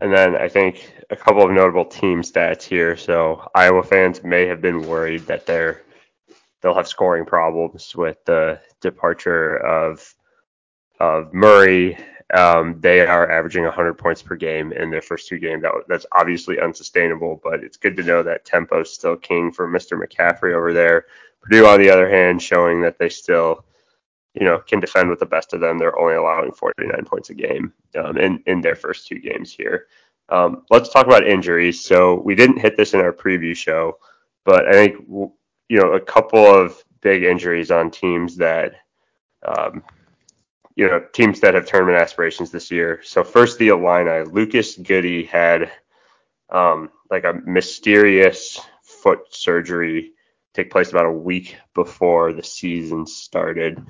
And 0.00 0.12
then 0.12 0.36
I 0.36 0.48
think 0.48 0.92
a 1.10 1.16
couple 1.16 1.44
of 1.44 1.50
notable 1.50 1.84
team 1.84 2.22
stats 2.22 2.62
here. 2.62 2.96
So 2.96 3.48
Iowa 3.54 3.82
fans 3.82 4.24
may 4.24 4.46
have 4.46 4.60
been 4.60 4.82
worried 4.82 5.26
that 5.26 5.46
they're 5.46 5.82
they'll 6.60 6.74
have 6.74 6.88
scoring 6.88 7.24
problems 7.24 7.94
with 7.94 8.24
the 8.24 8.60
departure 8.80 9.56
of 9.56 10.14
of 11.00 11.32
Murray 11.32 11.96
um, 12.34 12.80
they 12.80 13.00
are 13.06 13.30
averaging 13.30 13.64
100 13.64 13.94
points 13.94 14.22
per 14.22 14.36
game 14.36 14.72
in 14.72 14.90
their 14.90 15.00
first 15.00 15.28
two 15.28 15.38
games. 15.38 15.62
That, 15.62 15.72
that's 15.88 16.06
obviously 16.12 16.60
unsustainable, 16.60 17.40
but 17.42 17.64
it's 17.64 17.76
good 17.76 17.96
to 17.96 18.02
know 18.02 18.22
that 18.22 18.44
tempo 18.44 18.82
is 18.82 18.92
still 18.92 19.16
king 19.16 19.50
for 19.50 19.68
Mr. 19.68 19.98
McCaffery 19.98 20.54
over 20.54 20.72
there. 20.72 21.06
Purdue, 21.40 21.66
on 21.66 21.80
the 21.80 21.90
other 21.90 22.08
hand, 22.08 22.42
showing 22.42 22.82
that 22.82 22.98
they 22.98 23.08
still, 23.08 23.64
you 24.34 24.44
know, 24.44 24.58
can 24.58 24.80
defend 24.80 25.08
with 25.08 25.20
the 25.20 25.26
best 25.26 25.54
of 25.54 25.60
them. 25.60 25.78
They're 25.78 25.98
only 25.98 26.16
allowing 26.16 26.52
49 26.52 27.04
points 27.04 27.30
a 27.30 27.34
game 27.34 27.72
um, 27.96 28.18
in 28.18 28.42
in 28.46 28.60
their 28.60 28.74
first 28.74 29.06
two 29.06 29.18
games 29.18 29.52
here. 29.52 29.86
Um, 30.28 30.64
let's 30.68 30.90
talk 30.90 31.06
about 31.06 31.26
injuries. 31.26 31.82
So 31.82 32.20
we 32.20 32.34
didn't 32.34 32.58
hit 32.58 32.76
this 32.76 32.92
in 32.92 33.00
our 33.00 33.12
preview 33.12 33.56
show, 33.56 33.98
but 34.44 34.68
I 34.68 34.72
think 34.72 34.96
you 35.08 35.78
know 35.78 35.92
a 35.92 36.00
couple 36.00 36.44
of 36.44 36.82
big 37.00 37.22
injuries 37.22 37.70
on 37.70 37.90
teams 37.90 38.36
that 38.36 38.74
um, 39.46 39.82
you 40.78 40.86
know, 40.86 41.00
teams 41.12 41.40
that 41.40 41.54
have 41.54 41.66
tournament 41.66 42.00
aspirations 42.00 42.52
this 42.52 42.70
year. 42.70 43.00
So 43.02 43.24
first 43.24 43.58
the 43.58 43.68
Illini, 43.68 44.22
Lucas 44.30 44.76
Goode 44.76 45.26
had 45.26 45.72
um, 46.50 46.90
like 47.10 47.24
a 47.24 47.32
mysterious 47.32 48.60
foot 48.84 49.22
surgery 49.30 50.12
take 50.54 50.70
place 50.70 50.92
about 50.92 51.06
a 51.06 51.10
week 51.10 51.56
before 51.74 52.32
the 52.32 52.44
season 52.44 53.08
started. 53.08 53.84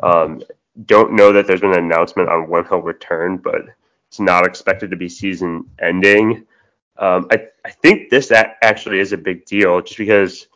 Um, 0.00 0.42
don't 0.84 1.14
know 1.14 1.32
that 1.32 1.46
there's 1.46 1.62
been 1.62 1.72
an 1.72 1.78
announcement 1.78 2.28
on 2.28 2.50
when 2.50 2.66
he'll 2.66 2.82
return, 2.82 3.38
but 3.38 3.62
it's 4.08 4.20
not 4.20 4.46
expected 4.46 4.90
to 4.90 4.96
be 4.98 5.08
season 5.08 5.70
ending. 5.80 6.46
Um, 6.98 7.26
I, 7.30 7.46
I 7.64 7.70
think 7.70 8.10
this 8.10 8.30
actually 8.30 8.98
is 8.98 9.14
a 9.14 9.16
big 9.16 9.46
deal 9.46 9.80
just 9.80 9.96
because, 9.96 10.46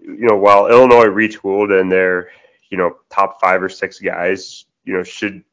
you 0.00 0.26
know, 0.26 0.38
while 0.38 0.68
Illinois 0.68 1.08
retooled 1.08 1.78
and 1.78 1.92
their, 1.92 2.30
you 2.70 2.78
know, 2.78 2.96
top 3.10 3.42
five 3.42 3.62
or 3.62 3.68
six 3.68 3.98
guys 3.98 4.64
you 4.88 4.94
know 4.94 5.02
should 5.02 5.44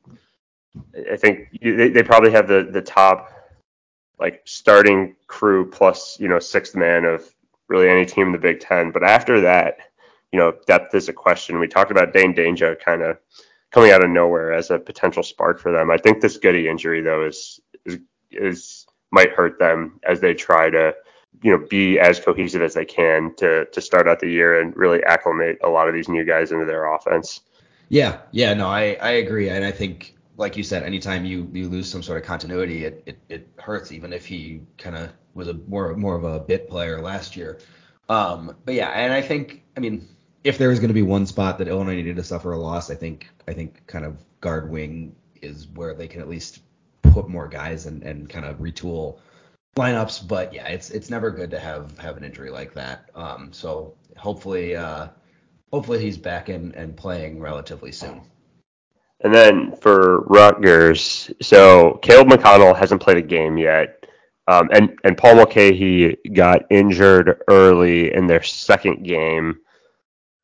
I 1.12 1.18
think 1.18 1.50
they, 1.62 1.90
they 1.90 2.04
probably 2.04 2.32
have 2.32 2.48
the 2.48 2.68
the 2.72 2.82
top 2.82 3.32
like 4.18 4.42
starting 4.46 5.16
crew 5.28 5.70
plus 5.70 6.18
you 6.20 6.30
know 6.30 6.40
sixth 6.40 6.76
man 6.76 7.04
of 7.04 7.30
really 7.68 7.90
any 7.90 8.06
team 8.06 8.28
in 8.28 8.32
the 8.32 8.38
Big 8.38 8.60
Ten. 8.60 8.92
But 8.92 9.04
after 9.04 9.42
that, 9.42 9.78
you 10.32 10.40
know, 10.40 10.54
depth 10.68 10.94
is 10.96 11.10
a 11.10 11.14
question. 11.14 11.60
We 11.60 11.68
talked 11.68 11.92
about 11.92 12.14
Dain 12.14 12.34
Dainja 12.34 12.80
kind 12.80 13.02
of 13.02 13.18
coming 13.72 13.92
out 13.92 14.04
of 14.04 14.10
nowhere 14.10 14.54
as 14.54 14.72
a 14.72 14.80
potential 14.80 15.24
spark 15.24 15.60
for 15.60 15.72
them. 15.72 15.92
I 15.92 15.98
think 15.98 16.22
this 16.22 16.38
Goode 16.38 16.56
injury 16.56 17.02
though 17.02 17.26
is 17.26 17.60
is 17.86 18.00
is 18.32 18.86
might 19.12 19.32
hurt 19.32 19.60
them 19.60 20.00
as 20.08 20.22
they 20.22 20.34
try 20.34 20.70
to 20.70 20.94
you 21.42 21.52
know 21.52 21.66
be 21.70 22.00
as 22.00 22.22
cohesive 22.22 22.62
as 22.62 22.74
they 22.74 22.86
can 22.86 23.36
to 23.36 23.66
to 23.66 23.82
start 23.82 24.08
out 24.08 24.22
the 24.22 24.32
year 24.32 24.62
and 24.62 24.76
really 24.78 25.04
acclimate 25.04 25.58
a 25.62 25.70
lot 25.70 25.90
of 25.90 25.94
these 25.94 26.08
new 26.08 26.24
guys 26.24 26.54
into 26.54 26.66
their 26.66 26.94
offense. 26.94 27.42
Yeah, 27.90 28.22
yeah, 28.32 28.54
no, 28.54 28.68
I, 28.68 28.98
I 29.02 29.12
agree, 29.12 29.50
and 29.50 29.64
I 29.64 29.72
think, 29.72 30.16
like 30.38 30.58
you 30.58 30.64
said, 30.64 30.84
anytime 30.84 31.24
you, 31.26 31.50
you 31.54 31.70
lose 31.70 31.90
some 31.90 32.02
sort 32.04 32.20
of 32.20 32.26
continuity, 32.26 32.86
it, 32.86 33.04
it, 33.06 33.20
it 33.30 33.50
hurts, 33.60 33.92
even 33.92 34.12
if 34.12 34.26
he 34.26 34.62
kind 34.78 34.96
of 34.96 35.12
was 35.34 35.48
a 35.48 35.54
more 35.54 35.96
more 35.96 36.16
of 36.16 36.24
a 36.24 36.40
bit 36.40 36.70
player 36.70 37.02
last 37.02 37.36
year. 37.36 37.60
Um, 38.10 38.56
but 38.66 38.74
yeah, 38.74 38.90
and 38.90 39.14
I 39.14 39.22
think, 39.22 39.64
I 39.78 39.80
mean, 39.80 40.08
if 40.44 40.58
there 40.58 40.70
was 40.70 40.80
going 40.80 40.90
to 40.90 40.94
be 40.94 41.02
one 41.02 41.26
spot 41.26 41.58
that 41.58 41.68
Illinois 41.68 41.96
needed 41.96 42.16
to 42.16 42.24
suffer 42.24 42.54
a 42.54 42.58
loss, 42.58 42.90
I 42.90 42.96
think 42.96 43.28
I 43.48 43.54
think 43.54 43.86
kind 43.88 44.06
of 44.06 44.18
guard 44.42 44.70
wing 44.70 45.16
is 45.42 45.68
where 45.68 45.94
they 45.94 46.08
can 46.08 46.22
at 46.22 46.30
least 46.30 46.62
put 47.04 47.30
more 47.30 47.48
guys 47.48 47.86
and, 47.86 48.04
and 48.04 48.30
kind 48.30 48.46
of 48.46 48.58
retool 48.58 49.20
lineups. 49.78 50.28
But 50.28 50.54
yeah, 50.54 50.68
it's 50.68 50.90
it's 50.90 51.10
never 51.10 51.32
good 51.32 51.52
to 51.52 51.60
have 51.60 51.98
have 51.98 52.18
an 52.18 52.24
injury 52.24 52.50
like 52.50 52.74
that. 52.74 53.10
Um, 53.16 53.54
so 53.54 53.94
hopefully. 54.18 54.76
Uh, 54.76 55.10
hopefully 55.72 56.00
he's 56.02 56.18
back 56.18 56.50
in 56.50 56.74
and 56.76 56.96
playing 56.96 57.40
relatively 57.40 57.92
soon. 57.92 58.22
And 59.22 59.34
then 59.34 59.76
for 59.78 60.22
Rutgers, 60.22 61.32
so 61.42 62.00
Caleb 62.02 62.28
McConnell 62.28 62.76
hasn't 62.76 63.02
played 63.02 63.18
a 63.18 63.22
game 63.22 63.58
yet. 63.58 64.06
Um, 64.48 64.70
and, 64.72 65.00
and 65.04 65.18
Paul 65.18 65.36
Mulcahy 65.36 66.18
got 66.34 66.64
injured 66.70 67.42
early 67.48 68.14
in 68.14 68.28
their 68.28 68.44
second 68.44 69.04
game. 69.04 69.58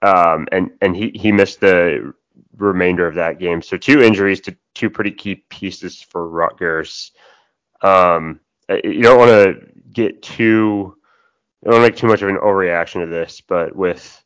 Um, 0.02 0.48
and, 0.52 0.72
and 0.82 0.96
he, 0.96 1.12
he 1.14 1.32
missed 1.32 1.60
the 1.60 2.14
remainder 2.58 3.06
of 3.06 3.16
that 3.16 3.40
game. 3.40 3.62
So 3.62 3.78
two 3.78 4.02
injuries 4.02 4.40
to 4.42 4.56
two 4.74 4.90
pretty 4.90 5.12
key 5.12 5.36
pieces 5.50 6.02
for 6.02 6.28
Rutgers. 6.28 7.12
Um, 7.82 8.40
you 8.70 9.02
don't 9.02 9.20
want 9.20 9.32
to 9.32 9.68
get 9.92 10.22
too, 10.22 10.96
you 11.64 11.72
don't 11.72 11.82
make 11.82 11.96
too 11.96 12.08
much 12.08 12.22
of 12.22 12.30
an 12.30 12.38
overreaction 12.38 13.02
to 13.02 13.08
this, 13.08 13.42
but 13.42 13.76
with 13.76 14.21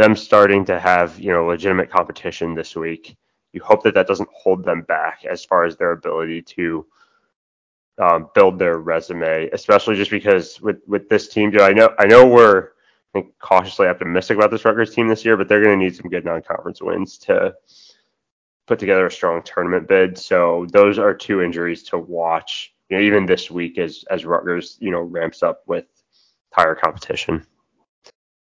them 0.00 0.16
starting 0.16 0.64
to 0.64 0.80
have 0.80 1.20
you 1.20 1.30
know 1.30 1.46
legitimate 1.46 1.90
competition 1.90 2.54
this 2.54 2.74
week. 2.74 3.16
You 3.52 3.62
hope 3.62 3.82
that 3.82 3.94
that 3.94 4.06
doesn't 4.06 4.28
hold 4.32 4.64
them 4.64 4.82
back 4.82 5.24
as 5.28 5.44
far 5.44 5.64
as 5.64 5.76
their 5.76 5.92
ability 5.92 6.42
to 6.42 6.86
um, 7.98 8.30
build 8.34 8.58
their 8.58 8.78
resume, 8.78 9.50
especially 9.52 9.96
just 9.96 10.10
because 10.10 10.58
with 10.60 10.78
with 10.86 11.08
this 11.10 11.28
team, 11.28 11.52
Joe, 11.52 11.64
I 11.64 11.72
know 11.72 11.94
I 11.98 12.06
know 12.06 12.26
we're 12.26 12.68
I 13.14 13.20
think 13.20 13.38
cautiously 13.40 13.88
optimistic 13.88 14.38
about 14.38 14.50
this 14.50 14.64
Rutgers 14.64 14.94
team 14.94 15.08
this 15.08 15.24
year, 15.24 15.36
but 15.36 15.48
they're 15.48 15.62
going 15.62 15.78
to 15.78 15.84
need 15.84 15.96
some 15.96 16.08
good 16.10 16.24
non-conference 16.24 16.80
wins 16.80 17.18
to 17.18 17.54
put 18.66 18.78
together 18.78 19.06
a 19.06 19.10
strong 19.10 19.42
tournament 19.42 19.86
bid. 19.86 20.16
So 20.16 20.66
those 20.72 20.98
are 20.98 21.12
two 21.12 21.42
injuries 21.42 21.82
to 21.84 21.98
watch. 21.98 22.72
You 22.88 22.96
know, 22.96 23.02
even 23.02 23.26
this 23.26 23.50
week 23.50 23.76
as 23.78 24.04
as 24.10 24.24
Rutgers 24.24 24.78
you 24.80 24.92
know 24.92 25.02
ramps 25.02 25.42
up 25.42 25.62
with 25.66 25.84
higher 26.52 26.74
competition. 26.74 27.46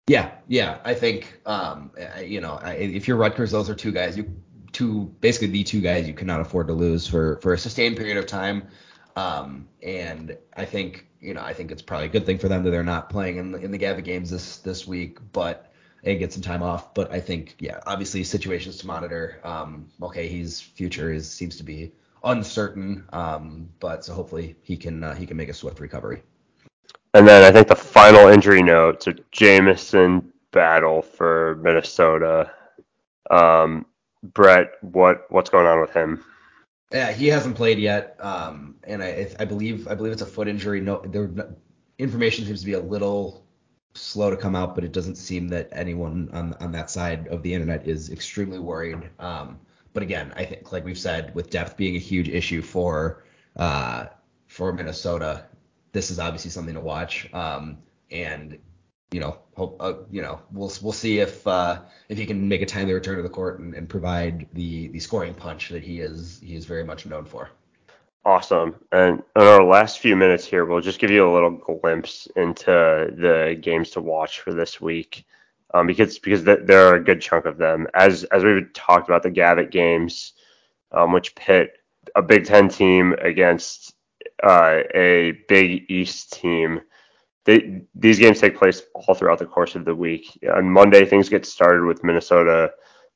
Yeah, 0.08 0.32
yeah. 0.48 0.80
I 0.84 0.94
think, 0.94 1.40
um, 1.48 1.92
you 2.24 2.40
know, 2.40 2.60
if 2.64 3.08
you're 3.08 3.18
Rutgers, 3.18 3.52
those 3.52 3.70
are 3.70 3.76
two 3.76 3.92
guys 3.92 4.16
you 4.16 4.32
two 4.72 5.06
basically 5.22 5.48
the 5.48 5.64
two 5.64 5.80
guys 5.80 6.06
you 6.06 6.14
cannot 6.14 6.42
afford 6.42 6.68
to 6.68 6.74
lose 6.74 7.08
for 7.08 7.38
for 7.38 7.54
a 7.54 7.58
sustained 7.58 7.98
period 7.98 8.18
of 8.18 8.28
time. 8.28 8.68
Um, 9.16 9.68
and 9.82 10.38
I 10.56 10.66
think, 10.66 11.08
you 11.22 11.34
know, 11.34 11.42
I 11.42 11.54
think 11.54 11.72
it's 11.72 11.82
probably 11.82 12.08
a 12.08 12.10
good 12.10 12.26
thing 12.26 12.38
for 12.38 12.50
them 12.50 12.64
that 12.64 12.72
they're 12.72 12.84
not 12.84 13.10
playing 13.10 13.38
in 13.38 13.52
the, 13.54 13.60
in 13.60 13.72
the 13.72 13.78
games 13.78 14.30
this 14.30 14.58
this 14.58 14.86
week, 14.86 15.20
but 15.32 15.72
and 16.04 16.20
get 16.20 16.34
some 16.34 16.42
time 16.44 16.62
off. 16.62 16.94
But 16.94 17.12
I 17.12 17.20
think, 17.20 17.56
yeah, 17.60 17.80
obviously 17.88 18.24
situations 18.24 18.78
to 18.78 18.88
monitor. 18.88 19.40
Um, 19.44 19.90
okay, 20.04 20.28
his 20.28 20.62
future 20.62 21.12
is 21.12 21.32
seems 21.32 21.58
to 21.58 21.64
be 21.64 21.94
uncertain, 22.24 23.06
um, 23.14 23.70
but 23.80 24.06
so 24.06 24.14
hopefully 24.14 24.56
he 24.62 24.78
can 24.78 25.04
uh, 25.04 25.16
he 25.16 25.26
can 25.26 25.38
make 25.38 25.50
a 25.50 25.54
swift 25.54 25.80
recovery. 25.80 26.22
And 27.16 27.26
then 27.26 27.44
I 27.46 27.52
think 27.52 27.70
the 27.70 27.78
final 27.78 28.28
injury 28.28 28.62
note 28.62 29.00
to 29.02 29.16
Jamison 29.32 30.34
Battle 30.52 31.02
for 31.02 31.58
Minnesota. 31.64 32.52
Um, 33.32 33.86
Brett, 34.22 34.72
what 34.82 35.26
what's 35.30 35.50
going 35.50 35.66
on 35.66 35.80
with 35.80 35.92
him? 35.92 36.22
Yeah, 36.92 37.14
he 37.14 37.28
hasn't 37.28 37.56
played 37.56 37.80
yet, 37.80 38.18
um, 38.20 38.76
and 38.84 39.02
I, 39.02 39.34
I 39.40 39.46
believe 39.46 39.88
I 39.88 39.96
believe 39.96 40.12
it's 40.12 40.24
a 40.24 40.26
foot 40.26 40.50
injury. 40.50 40.82
No, 40.82 41.04
there 41.06 41.32
information 42.00 42.46
seems 42.46 42.60
to 42.60 42.66
be 42.66 42.74
a 42.74 42.82
little 42.82 43.46
slow 43.94 44.30
to 44.30 44.36
come 44.36 44.54
out, 44.54 44.76
but 44.76 44.84
it 44.84 44.92
doesn't 44.92 45.16
seem 45.16 45.48
that 45.48 45.70
anyone 45.72 46.30
on 46.34 46.54
on 46.60 46.74
that 46.74 46.90
side 46.90 47.30
of 47.30 47.42
the 47.44 47.54
internet 47.54 47.88
is 47.88 48.10
extremely 48.10 48.60
worried. 48.60 49.10
Um, 49.20 49.58
but 49.94 50.04
again, 50.04 50.34
I 50.36 50.44
think 50.44 50.74
like 50.74 50.84
we've 50.84 50.98
said, 50.98 51.34
with 51.34 51.50
depth 51.50 51.78
being 51.78 51.96
a 51.96 52.00
huge 52.00 52.28
issue 52.28 52.62
for 52.62 53.24
uh, 53.56 54.08
for 54.48 54.74
Minnesota, 54.74 55.46
this 55.96 56.12
is 56.12 56.20
obviously 56.20 56.52
something 56.52 56.76
to 56.76 56.82
watch. 56.82 57.34
Um, 57.34 57.78
and 58.12 58.60
you 59.12 59.22
know, 59.22 59.38
hope 59.56 59.78
uh, 59.80 59.94
you 60.12 60.22
know 60.22 60.42
we'll 60.52 60.72
we'll 60.82 60.92
see 60.92 61.20
if 61.20 61.48
uh, 61.48 61.80
if 62.10 62.18
he 62.18 62.26
can 62.26 62.48
make 62.48 62.62
a 62.62 62.66
timely 62.66 62.94
return 62.94 63.16
to 63.16 63.24
the 63.24 63.30
court 63.30 63.60
and, 63.60 63.74
and 63.74 63.90
provide 63.90 64.48
the 64.54 64.90
the 64.90 65.00
scoring 65.00 65.34
punch 65.34 65.70
that 65.70 65.82
he 65.82 66.02
is 66.02 66.40
he 66.44 66.56
is 66.56 66.66
very 66.66 66.84
much 66.84 67.06
known 67.06 67.26
for. 67.26 67.50
Awesome. 68.26 68.76
And 68.92 69.24
in 69.36 69.42
our 69.42 69.64
last 69.64 70.00
few 70.00 70.16
minutes 70.16 70.46
here, 70.46 70.66
we'll 70.66 70.82
just 70.82 71.00
give 71.00 71.12
you 71.12 71.30
a 71.30 71.34
little 71.34 71.52
glimpse 71.52 72.28
into 72.36 72.66
the 72.66 73.58
games 73.62 73.92
to 73.92 74.02
watch 74.02 74.40
for 74.40 74.52
this 74.52 74.82
week, 74.82 75.26
um, 75.74 75.88
because 75.88 76.20
because 76.20 76.44
there 76.44 76.88
are 76.88 76.96
a 76.96 77.04
good 77.04 77.22
chunk 77.22 77.46
of 77.46 77.58
them. 77.58 77.88
As 77.94 78.26
as 78.26 78.44
we've 78.44 78.74
talked 78.74 79.08
about 79.08 79.24
the 79.24 79.30
Gavitt 79.30 79.72
games, 79.72 80.34
um, 80.92 81.14
which 81.14 81.36
pit 81.36 81.78
a 82.16 82.22
Big 82.22 82.46
Ten 82.46 82.68
team 82.68 83.14
against 83.14 83.95
uh, 84.46 84.82
a 84.94 85.34
Big 85.50 85.90
East 85.90 86.34
team. 86.34 86.82
They, 87.46 87.82
these 87.94 88.20
games 88.20 88.40
take 88.40 88.58
place 88.58 88.84
all 88.94 89.14
throughout 89.14 89.40
the 89.40 89.46
course 89.46 89.76
of 89.76 89.86
the 89.86 89.96
week. 89.96 90.40
On 90.56 90.70
Monday, 90.70 91.06
things 91.06 91.30
get 91.30 91.46
started 91.46 91.84
with 91.86 92.04
Minnesota 92.04 92.72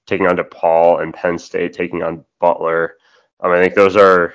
taking 0.05 0.27
on 0.27 0.37
DePaul 0.37 1.01
and 1.01 1.13
Penn 1.13 1.37
State 1.37 1.73
taking 1.73 2.03
on 2.03 2.25
Butler. 2.39 2.95
Um, 3.39 3.51
I 3.51 3.61
think 3.61 3.75
those 3.75 3.95
are 3.95 4.33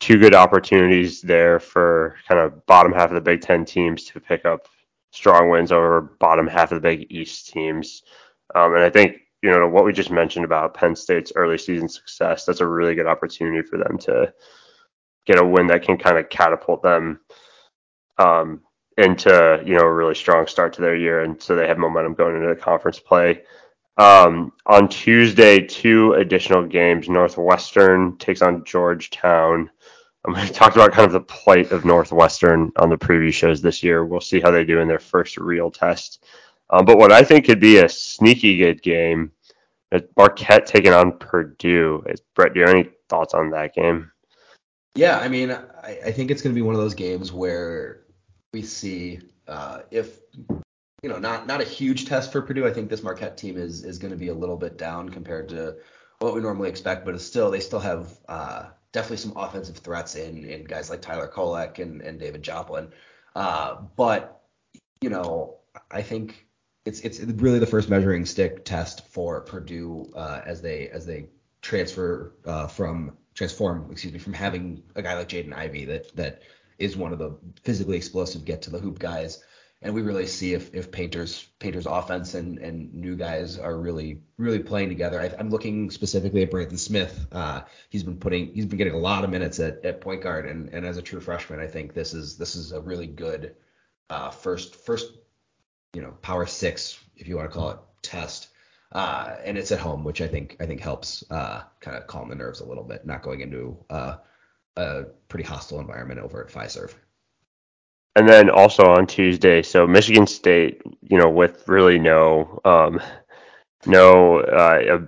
two 0.00 0.18
good 0.18 0.34
opportunities 0.34 1.22
there 1.22 1.58
for 1.58 2.16
kind 2.28 2.40
of 2.40 2.66
bottom 2.66 2.92
half 2.92 3.10
of 3.10 3.14
the 3.14 3.20
Big 3.20 3.40
Ten 3.40 3.64
teams 3.64 4.04
to 4.04 4.20
pick 4.20 4.44
up 4.44 4.68
strong 5.12 5.48
wins 5.48 5.72
over 5.72 6.00
bottom 6.18 6.46
half 6.46 6.72
of 6.72 6.82
the 6.82 6.88
Big 6.88 7.06
East 7.10 7.48
teams. 7.48 8.02
Um, 8.54 8.74
and 8.74 8.82
I 8.82 8.90
think, 8.90 9.18
you 9.42 9.50
know, 9.50 9.68
what 9.68 9.84
we 9.84 9.92
just 9.92 10.10
mentioned 10.10 10.44
about 10.44 10.74
Penn 10.74 10.96
State's 10.96 11.32
early 11.36 11.58
season 11.58 11.88
success, 11.88 12.44
that's 12.44 12.60
a 12.60 12.66
really 12.66 12.94
good 12.94 13.06
opportunity 13.06 13.66
for 13.66 13.78
them 13.78 13.98
to 13.98 14.32
get 15.26 15.40
a 15.40 15.44
win 15.44 15.66
that 15.68 15.82
can 15.82 15.96
kind 15.96 16.18
of 16.18 16.28
catapult 16.28 16.82
them 16.82 17.20
um, 18.18 18.60
into, 18.96 19.62
you 19.64 19.74
know, 19.74 19.82
a 19.82 19.92
really 19.92 20.14
strong 20.14 20.46
start 20.46 20.72
to 20.74 20.80
their 20.80 20.96
year. 20.96 21.22
And 21.22 21.40
so 21.42 21.56
they 21.56 21.66
have 21.66 21.78
momentum 21.78 22.14
going 22.14 22.36
into 22.36 22.48
the 22.48 22.60
conference 22.60 22.98
play. 22.98 23.42
Um, 23.96 24.52
on 24.66 24.88
Tuesday, 24.88 25.60
two 25.60 26.14
additional 26.14 26.66
games. 26.66 27.08
Northwestern 27.08 28.16
takes 28.18 28.42
on 28.42 28.64
Georgetown. 28.64 29.70
Um, 30.26 30.34
we 30.40 30.48
talked 30.48 30.76
about 30.76 30.92
kind 30.92 31.06
of 31.06 31.12
the 31.12 31.20
plight 31.20 31.72
of 31.72 31.84
Northwestern 31.84 32.72
on 32.76 32.90
the 32.90 32.98
preview 32.98 33.32
shows 33.32 33.62
this 33.62 33.82
year. 33.82 34.04
We'll 34.04 34.20
see 34.20 34.40
how 34.40 34.50
they 34.50 34.64
do 34.64 34.80
in 34.80 34.88
their 34.88 34.98
first 34.98 35.36
real 35.36 35.70
test. 35.70 36.24
Um, 36.70 36.84
but 36.84 36.98
what 36.98 37.12
I 37.12 37.22
think 37.22 37.44
could 37.44 37.60
be 37.60 37.78
a 37.78 37.88
sneaky 37.88 38.56
good 38.56 38.82
game, 38.82 39.32
is 39.92 40.02
Marquette 40.16 40.66
taking 40.66 40.92
on 40.92 41.18
Purdue. 41.18 42.04
Brett, 42.34 42.54
do 42.54 42.60
you 42.60 42.66
have 42.66 42.74
any 42.74 42.90
thoughts 43.08 43.34
on 43.34 43.50
that 43.50 43.74
game? 43.74 44.10
Yeah, 44.94 45.18
I 45.18 45.28
mean, 45.28 45.50
I, 45.50 45.98
I 46.06 46.12
think 46.12 46.30
it's 46.30 46.40
going 46.42 46.54
to 46.54 46.58
be 46.58 46.62
one 46.62 46.74
of 46.74 46.80
those 46.80 46.94
games 46.94 47.32
where 47.32 48.04
we 48.52 48.62
see 48.62 49.20
uh, 49.48 49.80
if 49.90 50.20
you 51.02 51.10
know 51.10 51.18
not 51.18 51.46
not 51.46 51.60
a 51.60 51.64
huge 51.64 52.06
test 52.06 52.32
for 52.32 52.40
Purdue. 52.40 52.66
I 52.66 52.72
think 52.72 52.88
this 52.88 53.02
Marquette 53.02 53.36
team 53.36 53.56
is 53.56 53.84
is 53.84 53.98
going 53.98 54.12
to 54.12 54.16
be 54.16 54.28
a 54.28 54.34
little 54.34 54.56
bit 54.56 54.78
down 54.78 55.08
compared 55.08 55.48
to 55.50 55.76
what 56.20 56.34
we 56.34 56.40
normally 56.40 56.68
expect, 56.68 57.04
but 57.04 57.14
it's 57.14 57.24
still 57.24 57.50
they 57.50 57.60
still 57.60 57.80
have 57.80 58.16
uh, 58.28 58.66
definitely 58.92 59.16
some 59.18 59.36
offensive 59.36 59.76
threats 59.78 60.14
in 60.14 60.44
in 60.44 60.64
guys 60.64 60.88
like 60.88 61.02
Tyler 61.02 61.28
Kolek 61.28 61.80
and, 61.80 62.00
and 62.00 62.18
David 62.18 62.42
Joplin. 62.42 62.88
Uh, 63.34 63.76
but 63.96 64.42
you 65.00 65.10
know, 65.10 65.56
I 65.90 66.02
think 66.02 66.46
it's 66.84 67.00
it's 67.00 67.20
really 67.20 67.58
the 67.58 67.66
first 67.66 67.90
measuring 67.90 68.24
stick 68.24 68.64
test 68.64 69.08
for 69.08 69.40
Purdue 69.40 70.10
uh, 70.14 70.40
as 70.46 70.62
they 70.62 70.88
as 70.88 71.04
they 71.04 71.26
transfer 71.60 72.34
uh, 72.46 72.68
from 72.68 73.16
transform, 73.34 73.88
excuse 73.90 74.12
me, 74.12 74.18
from 74.18 74.32
having 74.32 74.82
a 74.94 75.02
guy 75.02 75.14
like 75.14 75.28
Jaden 75.28 75.54
Ivey 75.54 75.84
that 75.86 76.14
that 76.16 76.42
is 76.78 76.96
one 76.96 77.12
of 77.12 77.18
the 77.18 77.36
physically 77.62 77.96
explosive 77.96 78.44
get 78.44 78.62
to 78.62 78.70
the 78.70 78.78
hoop 78.78 78.98
guys 78.98 79.42
and 79.84 79.94
we 79.94 80.00
really 80.00 80.26
see 80.26 80.54
if 80.54 80.74
if 80.74 80.90
Painter's 80.90 81.46
Painter's 81.58 81.86
offense 81.86 82.34
and 82.34 82.58
and 82.58 82.92
new 82.94 83.14
guys 83.14 83.58
are 83.58 83.76
really 83.76 84.22
really 84.38 84.58
playing 84.58 84.88
together. 84.88 85.20
I, 85.20 85.26
am 85.38 85.50
looking 85.50 85.90
specifically 85.90 86.42
at 86.42 86.50
Braden 86.50 86.78
Smith. 86.78 87.26
Uh, 87.30 87.62
he's 87.90 88.02
been 88.02 88.16
putting 88.16 88.52
he's 88.54 88.64
been 88.64 88.78
getting 88.78 88.94
a 88.94 88.98
lot 88.98 89.24
of 89.24 89.30
minutes 89.30 89.60
at, 89.60 89.84
at 89.84 90.00
point 90.00 90.22
guard, 90.22 90.46
and 90.46 90.70
and 90.70 90.86
as 90.86 90.96
a 90.96 91.02
true 91.02 91.20
freshman, 91.20 91.60
I 91.60 91.66
think 91.66 91.92
this 91.92 92.14
is 92.14 92.38
this 92.38 92.56
is 92.56 92.72
a 92.72 92.80
really 92.80 93.06
good 93.06 93.54
uh, 94.08 94.30
first 94.30 94.74
first 94.74 95.12
you 95.92 96.00
know 96.00 96.12
power 96.22 96.46
six 96.46 96.98
if 97.16 97.28
you 97.28 97.36
want 97.36 97.52
to 97.52 97.56
call 97.56 97.70
it 97.70 97.78
test. 98.00 98.48
Uh, 98.94 99.36
and 99.44 99.58
it's 99.58 99.72
at 99.72 99.80
home, 99.80 100.04
which 100.04 100.20
I 100.20 100.28
think 100.28 100.56
I 100.60 100.66
think 100.66 100.80
helps 100.80 101.24
uh, 101.30 101.62
kind 101.80 101.96
of 101.96 102.06
calm 102.06 102.28
the 102.28 102.36
nerves 102.36 102.60
a 102.60 102.64
little 102.64 102.84
bit, 102.84 103.04
not 103.04 103.22
going 103.22 103.40
into 103.40 103.76
uh, 103.90 104.16
a 104.76 105.04
pretty 105.28 105.44
hostile 105.44 105.80
environment 105.80 106.20
over 106.20 106.44
at 106.44 106.52
Fiserv. 106.52 106.94
And 108.16 108.28
then 108.28 108.48
also 108.48 108.84
on 108.84 109.08
Tuesday, 109.08 109.62
so 109.62 109.88
Michigan 109.88 110.28
State, 110.28 110.80
you 111.02 111.18
know, 111.18 111.28
with 111.28 111.66
really 111.66 111.98
no 111.98 112.60
um, 112.64 113.00
no 113.84 114.38
uh, 114.38 115.00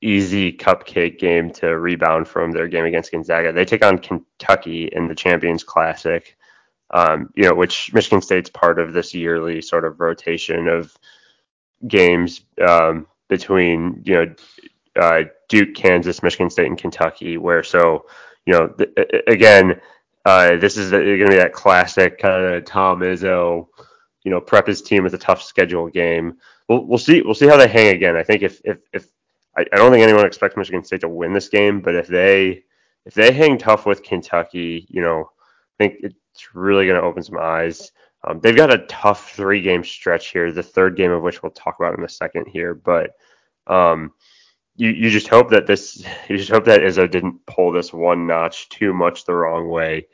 easy 0.00 0.52
cupcake 0.52 1.18
game 1.18 1.50
to 1.54 1.76
rebound 1.76 2.28
from 2.28 2.52
their 2.52 2.68
game 2.68 2.84
against 2.84 3.10
Gonzaga. 3.10 3.52
They 3.52 3.64
take 3.64 3.84
on 3.84 3.98
Kentucky 3.98 4.84
in 4.84 5.08
the 5.08 5.16
Champions 5.16 5.64
Classic, 5.64 6.36
um, 6.92 7.30
you 7.34 7.48
know, 7.48 7.54
which 7.54 7.92
Michigan 7.92 8.22
State's 8.22 8.50
part 8.50 8.78
of 8.78 8.92
this 8.92 9.14
yearly 9.14 9.60
sort 9.62 9.84
of 9.84 9.98
rotation 9.98 10.68
of 10.68 10.96
games 11.88 12.42
um, 12.66 13.08
between, 13.28 14.02
you 14.04 14.14
know, 14.14 14.34
uh, 15.00 15.24
Duke, 15.48 15.74
Kansas, 15.74 16.22
Michigan 16.22 16.50
State, 16.50 16.66
and 16.66 16.78
Kentucky, 16.78 17.36
where 17.36 17.62
so, 17.62 18.06
you 18.46 18.52
know, 18.52 18.68
th- 18.68 18.90
again, 19.26 19.80
uh, 20.24 20.56
this 20.56 20.76
is 20.76 20.90
going 20.90 21.18
to 21.18 21.28
be 21.28 21.36
that 21.36 21.52
classic 21.52 22.18
kind 22.18 22.44
of 22.44 22.64
Tom 22.64 23.00
Izzo, 23.00 23.68
you 24.24 24.30
know, 24.30 24.40
prep 24.40 24.66
his 24.66 24.82
team 24.82 25.04
with 25.04 25.14
a 25.14 25.18
tough 25.18 25.42
schedule 25.42 25.88
game. 25.88 26.38
We'll, 26.68 26.84
we'll 26.84 26.98
see. 26.98 27.22
We'll 27.22 27.34
see 27.34 27.46
how 27.46 27.56
they 27.56 27.68
hang 27.68 27.94
again. 27.94 28.16
I 28.16 28.24
think 28.24 28.42
if 28.42 28.60
if, 28.64 28.78
if 28.92 29.06
I, 29.56 29.64
I 29.72 29.76
don't 29.76 29.92
think 29.92 30.02
anyone 30.02 30.26
expects 30.26 30.56
Michigan 30.56 30.84
State 30.84 31.02
to 31.02 31.08
win 31.08 31.32
this 31.32 31.48
game, 31.48 31.80
but 31.80 31.94
if 31.94 32.08
they 32.08 32.64
if 33.04 33.14
they 33.14 33.32
hang 33.32 33.56
tough 33.56 33.86
with 33.86 34.02
Kentucky, 34.02 34.86
you 34.88 35.00
know, 35.00 35.30
I 35.78 35.84
think 35.84 36.00
it's 36.02 36.54
really 36.54 36.86
going 36.86 37.00
to 37.00 37.06
open 37.06 37.22
some 37.22 37.38
eyes. 37.38 37.92
Um, 38.26 38.40
they've 38.40 38.56
got 38.56 38.72
a 38.72 38.86
tough 38.86 39.32
three 39.32 39.60
game 39.62 39.84
stretch 39.84 40.32
here, 40.32 40.50
the 40.50 40.62
third 40.62 40.96
game 40.96 41.12
of 41.12 41.22
which 41.22 41.42
we'll 41.42 41.52
talk 41.52 41.76
about 41.78 41.96
in 41.96 42.04
a 42.04 42.08
second 42.08 42.46
here. 42.46 42.74
But 42.74 43.12
um, 43.66 44.12
you, 44.74 44.90
you 44.90 45.10
just 45.10 45.28
hope 45.28 45.50
that 45.50 45.66
this 45.66 46.04
you 46.28 46.36
just 46.36 46.50
hope 46.50 46.64
that 46.64 46.80
Izzo 46.80 47.10
didn't 47.10 47.44
pull 47.46 47.72
this 47.72 47.92
one 47.92 48.26
notch 48.26 48.68
too 48.68 48.92
much 48.92 49.24
the 49.24 49.34
wrong 49.34 49.68
way, 49.68 50.06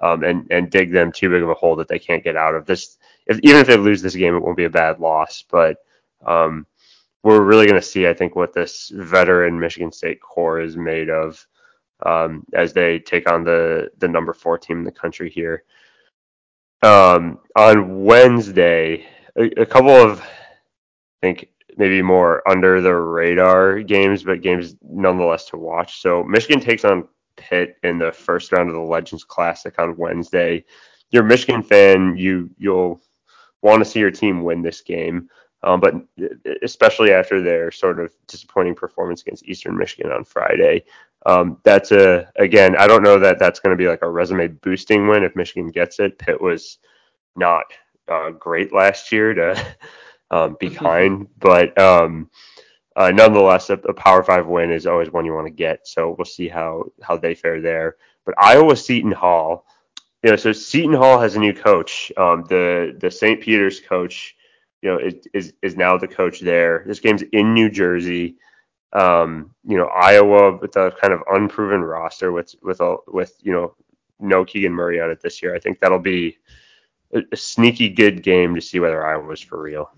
um, 0.00 0.24
and 0.24 0.46
and 0.50 0.70
dig 0.70 0.92
them 0.92 1.12
too 1.12 1.30
big 1.30 1.42
of 1.42 1.50
a 1.50 1.54
hole 1.54 1.76
that 1.76 1.88
they 1.88 1.98
can't 1.98 2.24
get 2.24 2.36
out 2.36 2.54
of. 2.54 2.66
This 2.66 2.98
if, 3.26 3.38
even 3.42 3.60
if 3.60 3.66
they 3.66 3.76
lose 3.76 4.02
this 4.02 4.16
game, 4.16 4.34
it 4.34 4.40
won't 4.40 4.56
be 4.56 4.64
a 4.64 4.70
bad 4.70 4.98
loss, 4.98 5.44
but 5.48 5.78
um, 6.26 6.66
we're 7.22 7.42
really 7.42 7.66
going 7.66 7.80
to 7.80 7.86
see, 7.86 8.08
I 8.08 8.14
think, 8.14 8.34
what 8.34 8.52
this 8.52 8.90
veteran 8.94 9.60
Michigan 9.60 9.92
State 9.92 10.20
core 10.20 10.60
is 10.60 10.76
made 10.76 11.10
of 11.10 11.46
um, 12.04 12.44
as 12.54 12.72
they 12.72 12.98
take 12.98 13.30
on 13.30 13.44
the 13.44 13.90
the 13.98 14.08
number 14.08 14.32
four 14.32 14.58
team 14.58 14.78
in 14.78 14.84
the 14.84 14.92
country 14.92 15.30
here. 15.30 15.64
Um, 16.82 17.38
on 17.56 18.04
Wednesday, 18.04 19.06
a, 19.36 19.62
a 19.62 19.66
couple 19.66 19.90
of 19.90 20.20
I 20.20 20.26
think 21.20 21.48
maybe 21.76 22.02
more 22.02 22.46
under 22.48 22.80
the 22.80 22.94
radar 22.94 23.80
games, 23.80 24.22
but 24.22 24.42
games 24.42 24.76
nonetheless 24.82 25.46
to 25.46 25.56
watch. 25.56 26.00
So 26.00 26.24
Michigan 26.24 26.60
takes 26.60 26.84
on 26.84 27.08
Pitt 27.36 27.76
in 27.82 27.98
the 27.98 28.12
first 28.12 28.52
round 28.52 28.68
of 28.68 28.74
the 28.74 28.80
Legends 28.80 29.24
Classic 29.24 29.78
on 29.78 29.96
Wednesday. 29.96 30.64
You're 31.10 31.24
a 31.24 31.28
Michigan 31.28 31.62
fan, 31.62 32.16
you 32.16 32.50
you'll 32.58 33.00
want 33.62 33.84
to 33.84 33.90
see 33.90 34.00
your 34.00 34.10
team 34.10 34.42
win 34.42 34.62
this 34.62 34.80
game, 34.80 35.28
um, 35.62 35.80
but 35.80 35.94
especially 36.62 37.12
after 37.12 37.42
their 37.42 37.70
sort 37.70 38.00
of 38.00 38.12
disappointing 38.26 38.74
performance 38.74 39.22
against 39.22 39.46
Eastern 39.46 39.76
Michigan 39.76 40.12
on 40.12 40.24
Friday. 40.24 40.84
Um, 41.26 41.58
that's 41.64 41.92
a 41.92 42.30
again, 42.36 42.76
I 42.76 42.86
don't 42.86 43.02
know 43.02 43.18
that 43.18 43.38
that's 43.38 43.60
going 43.60 43.76
to 43.76 43.82
be 43.82 43.88
like 43.88 44.02
a 44.02 44.08
resume 44.08 44.48
boosting 44.48 45.06
win 45.06 45.22
if 45.22 45.36
Michigan 45.36 45.68
gets 45.68 46.00
it. 46.00 46.18
Pitt 46.18 46.40
was 46.40 46.78
not 47.36 47.64
uh, 48.08 48.30
great 48.30 48.72
last 48.72 49.12
year 49.12 49.34
to 49.34 49.66
um, 50.30 50.56
be 50.58 50.70
kind. 50.70 51.28
But 51.38 51.78
um, 51.78 52.30
uh, 52.96 53.10
nonetheless, 53.10 53.70
a, 53.70 53.74
a, 53.74 53.94
Power 53.94 54.22
Five 54.22 54.46
win 54.46 54.70
is 54.70 54.86
always 54.86 55.10
one 55.10 55.24
you 55.24 55.34
want 55.34 55.46
to 55.46 55.52
get. 55.52 55.86
So 55.86 56.14
we'll 56.16 56.24
see 56.24 56.48
how 56.48 56.84
how 57.02 57.16
they 57.16 57.34
fare 57.34 57.60
there. 57.60 57.96
But 58.24 58.34
Iowa 58.38 58.76
Seton 58.76 59.12
Hall, 59.12 59.66
you 60.22 60.30
know, 60.30 60.36
so 60.36 60.52
Seton 60.52 60.94
Hall 60.94 61.20
has 61.20 61.36
a 61.36 61.40
new 61.40 61.54
coach. 61.54 62.12
Um, 62.16 62.44
the 62.48 62.96
the 62.98 63.10
St. 63.10 63.40
Peter's 63.40 63.80
coach, 63.80 64.36
you 64.82 64.90
know, 64.90 64.98
is, 65.34 65.52
is 65.62 65.76
now 65.76 65.96
the 65.98 66.08
coach 66.08 66.40
there. 66.40 66.84
This 66.86 67.00
game's 67.00 67.22
in 67.22 67.54
New 67.54 67.70
Jersey. 67.70 68.36
Um, 68.92 69.54
you 69.64 69.76
know, 69.76 69.86
Iowa 69.86 70.56
with 70.56 70.76
a 70.76 70.92
kind 71.00 71.12
of 71.12 71.20
unproven 71.30 71.82
roster 71.82 72.32
with 72.32 72.54
with 72.62 72.80
a 72.80 72.96
with 73.06 73.34
you 73.42 73.52
know 73.52 73.74
no 74.18 74.44
Keegan 74.44 74.72
Murray 74.72 75.00
on 75.00 75.10
it 75.10 75.20
this 75.22 75.42
year. 75.42 75.54
I 75.54 75.58
think 75.58 75.80
that'll 75.80 75.98
be 75.98 76.38
a, 77.12 77.20
a 77.32 77.36
sneaky 77.36 77.88
good 77.88 78.22
game 78.22 78.54
to 78.54 78.60
see 78.60 78.80
whether 78.80 79.04
Iowa's 79.04 79.40
for 79.40 79.60
real. 79.60 79.90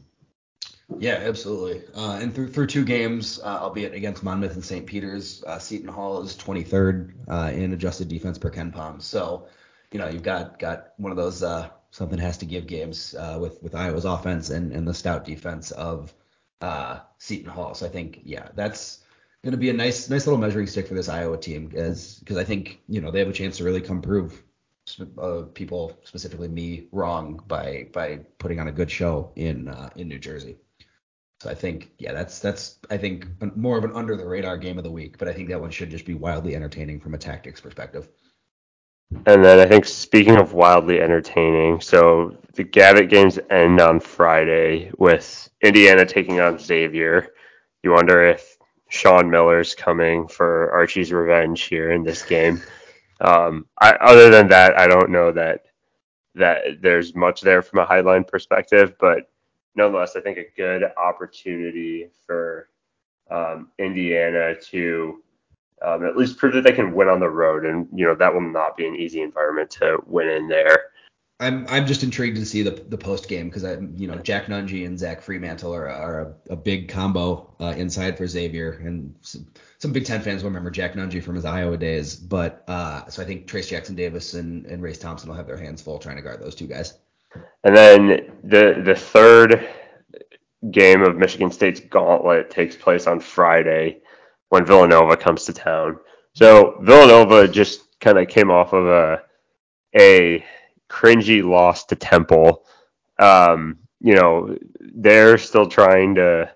Yeah, 0.98 1.14
absolutely. 1.22 1.82
Uh, 1.94 2.18
and 2.20 2.34
through 2.34 2.48
through 2.48 2.66
two 2.66 2.84
games, 2.84 3.40
uh, 3.42 3.58
albeit 3.60 3.94
against 3.94 4.22
Monmouth 4.22 4.54
and 4.54 4.64
St. 4.64 4.86
Peter's, 4.86 5.42
uh, 5.46 5.58
Seton 5.58 5.88
Hall 5.88 6.20
is 6.22 6.36
23rd 6.36 7.12
uh, 7.28 7.50
in 7.54 7.72
adjusted 7.72 8.08
defense 8.08 8.38
per 8.38 8.50
KenPom. 8.50 9.00
So, 9.00 9.46
you 9.90 9.98
know, 9.98 10.08
you've 10.08 10.22
got 10.22 10.58
got 10.58 10.88
one 10.98 11.10
of 11.10 11.16
those 11.16 11.42
uh, 11.42 11.70
something 11.92 12.18
has 12.18 12.38
to 12.38 12.46
give 12.46 12.66
games 12.66 13.14
uh, 13.14 13.38
with 13.40 13.62
with 13.62 13.76
Iowa's 13.76 14.04
offense 14.04 14.50
and, 14.50 14.72
and 14.72 14.86
the 14.88 14.94
stout 14.94 15.24
defense 15.24 15.70
of 15.70 16.12
uh, 16.60 17.00
Seton 17.18 17.50
Hall. 17.50 17.74
So 17.74 17.86
I 17.86 17.90
think 17.90 18.22
yeah, 18.24 18.48
that's 18.54 19.04
going 19.44 19.52
to 19.52 19.58
be 19.58 19.70
a 19.70 19.74
nice 19.74 20.10
nice 20.10 20.26
little 20.26 20.40
measuring 20.40 20.66
stick 20.66 20.88
for 20.88 20.94
this 20.94 21.08
Iowa 21.08 21.38
team, 21.38 21.70
as 21.76 22.18
because 22.18 22.36
I 22.36 22.44
think 22.44 22.80
you 22.88 23.00
know 23.00 23.12
they 23.12 23.20
have 23.20 23.28
a 23.28 23.32
chance 23.32 23.58
to 23.58 23.64
really 23.64 23.80
come 23.80 24.02
prove 24.02 24.42
uh, 25.18 25.42
people, 25.54 25.96
specifically 26.02 26.48
me, 26.48 26.88
wrong 26.90 27.40
by 27.46 27.86
by 27.92 28.20
putting 28.38 28.58
on 28.58 28.68
a 28.68 28.72
good 28.72 28.90
show 28.90 29.30
in 29.36 29.68
uh, 29.68 29.90
in 29.94 30.08
New 30.08 30.18
Jersey. 30.18 30.56
So 31.40 31.50
I 31.50 31.54
think, 31.56 31.90
yeah, 31.98 32.12
that's 32.12 32.38
that's 32.38 32.78
I 32.88 32.96
think 32.96 33.26
more 33.56 33.76
of 33.76 33.84
an 33.84 33.92
under 33.94 34.16
the 34.16 34.26
radar 34.26 34.56
game 34.56 34.78
of 34.78 34.84
the 34.84 34.90
week, 34.90 35.18
but 35.18 35.28
I 35.28 35.32
think 35.32 35.48
that 35.48 35.60
one 35.60 35.70
should 35.70 35.90
just 35.90 36.06
be 36.06 36.14
wildly 36.14 36.54
entertaining 36.54 37.00
from 37.00 37.14
a 37.14 37.18
tactics 37.18 37.60
perspective. 37.60 38.08
And 39.26 39.44
then 39.44 39.60
I 39.60 39.66
think 39.66 39.84
speaking 39.84 40.36
of 40.36 40.52
wildly 40.52 41.00
entertaining, 41.00 41.80
so 41.80 42.36
the 42.54 42.64
Gavitt 42.64 43.08
games 43.08 43.38
end 43.50 43.80
on 43.80 44.00
Friday 44.00 44.90
with 44.98 45.48
Indiana 45.62 46.04
taking 46.04 46.40
on 46.40 46.58
Xavier. 46.58 47.28
You 47.82 47.92
wonder 47.92 48.24
if 48.24 48.56
Sean 48.88 49.30
Miller's 49.30 49.74
coming 49.74 50.28
for 50.28 50.70
Archie's 50.72 51.12
revenge 51.12 51.62
here 51.62 51.92
in 51.92 52.02
this 52.02 52.22
game. 52.22 52.60
Um, 53.20 53.66
I, 53.80 53.92
other 53.92 54.28
than 54.28 54.48
that, 54.48 54.78
I 54.78 54.86
don't 54.86 55.10
know 55.10 55.32
that 55.32 55.66
that 56.34 56.80
there's 56.80 57.14
much 57.14 57.42
there 57.42 57.62
from 57.62 57.80
a 57.80 57.86
highline 57.86 58.26
perspective, 58.26 58.94
but 58.98 59.30
nonetheless, 59.74 60.16
I 60.16 60.20
think 60.20 60.38
a 60.38 60.46
good 60.56 60.82
opportunity 60.96 62.08
for 62.26 62.68
um, 63.30 63.68
Indiana 63.78 64.54
to 64.70 65.22
um, 65.84 66.04
at 66.04 66.16
least 66.16 66.38
prove 66.38 66.54
that 66.54 66.64
they 66.64 66.72
can 66.72 66.94
win 66.94 67.08
on 67.08 67.20
the 67.20 67.28
road, 67.28 67.64
and 67.66 67.88
you 67.94 68.06
know 68.06 68.14
that 68.14 68.32
will 68.32 68.40
not 68.40 68.76
be 68.76 68.86
an 68.86 68.96
easy 68.96 69.20
environment 69.20 69.70
to 69.70 69.98
win 70.06 70.28
in 70.28 70.48
there. 70.48 70.92
I'm 71.40 71.66
I'm 71.68 71.86
just 71.86 72.04
intrigued 72.04 72.36
to 72.36 72.46
see 72.46 72.62
the 72.62 72.70
the 72.88 72.96
post 72.96 73.28
game 73.28 73.48
because 73.48 73.64
I 73.64 73.72
you 73.96 74.06
know 74.06 74.16
Jack 74.16 74.46
Nunge 74.46 74.86
and 74.86 74.98
Zach 74.98 75.22
Freemantle 75.22 75.74
are, 75.74 75.88
are 75.88 76.20
a, 76.20 76.52
a 76.52 76.56
big 76.56 76.88
combo 76.88 77.52
uh, 77.58 77.74
inside 77.76 78.16
for 78.16 78.26
Xavier 78.26 78.80
and 78.84 79.14
some, 79.22 79.46
some, 79.78 79.92
Big 79.92 80.04
Ten 80.04 80.20
fans 80.20 80.42
will 80.42 80.50
remember 80.50 80.70
Jack 80.70 80.94
Nunge 80.94 81.22
from 81.22 81.34
his 81.34 81.44
Iowa 81.44 81.76
days, 81.76 82.14
but 82.14 82.62
uh, 82.68 83.08
so 83.08 83.22
I 83.22 83.24
think 83.24 83.48
Trayce 83.48 83.68
Jackson 83.68 83.96
Davis 83.96 84.34
and, 84.34 84.66
and 84.66 84.80
Race 84.80 84.98
Thompson 84.98 85.28
will 85.28 85.36
have 85.36 85.48
their 85.48 85.56
hands 85.56 85.82
full 85.82 85.98
trying 85.98 86.16
to 86.16 86.22
guard 86.22 86.40
those 86.40 86.54
two 86.54 86.68
guys. 86.68 86.98
And 87.64 87.76
then 87.76 88.32
the 88.44 88.80
the 88.84 88.94
third 88.94 89.68
game 90.70 91.02
of 91.02 91.16
Michigan 91.16 91.50
State's 91.50 91.80
gauntlet 91.80 92.50
takes 92.50 92.76
place 92.76 93.08
on 93.08 93.18
Friday 93.18 94.01
when 94.52 94.66
Villanova 94.66 95.16
comes 95.16 95.44
to 95.44 95.52
town. 95.54 95.98
So 96.34 96.76
Villanova 96.82 97.48
just 97.48 97.98
kind 98.00 98.18
of 98.18 98.28
came 98.28 98.50
off 98.50 98.74
of 98.74 98.86
a 98.86 99.22
a 99.98 100.44
cringy 100.90 101.42
loss 101.42 101.86
to 101.86 101.96
Temple. 101.96 102.66
Um, 103.18 103.78
you 104.00 104.14
know, 104.14 104.54
they're 104.78 105.38
still 105.38 105.66
trying 105.66 106.16
to 106.16 106.52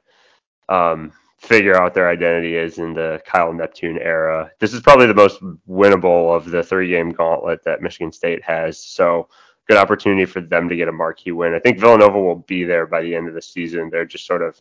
um, 0.68 1.10
figure 1.38 1.80
out 1.80 1.94
their 1.94 2.10
identity 2.10 2.58
as 2.58 2.76
in 2.76 2.92
the 2.92 3.22
Kyle 3.24 3.50
Neptune 3.54 3.98
era. 3.98 4.50
This 4.60 4.74
is 4.74 4.82
probably 4.82 5.06
the 5.06 5.14
most 5.14 5.40
winnable 5.66 6.36
of 6.36 6.50
the 6.50 6.62
three 6.62 6.90
game 6.90 7.12
gauntlet 7.12 7.64
that 7.64 7.80
Michigan 7.80 8.12
State 8.12 8.44
has. 8.44 8.78
So 8.78 9.30
good 9.68 9.78
opportunity 9.78 10.26
for 10.26 10.42
them 10.42 10.68
to 10.68 10.76
get 10.76 10.88
a 10.88 10.92
marquee 10.92 11.32
win. 11.32 11.54
I 11.54 11.60
think 11.60 11.80
Villanova 11.80 12.20
will 12.20 12.44
be 12.46 12.62
there 12.62 12.86
by 12.86 13.00
the 13.00 13.16
end 13.16 13.26
of 13.26 13.32
the 13.32 13.40
season. 13.40 13.88
They're 13.88 14.04
just 14.04 14.26
sort 14.26 14.42
of 14.42 14.60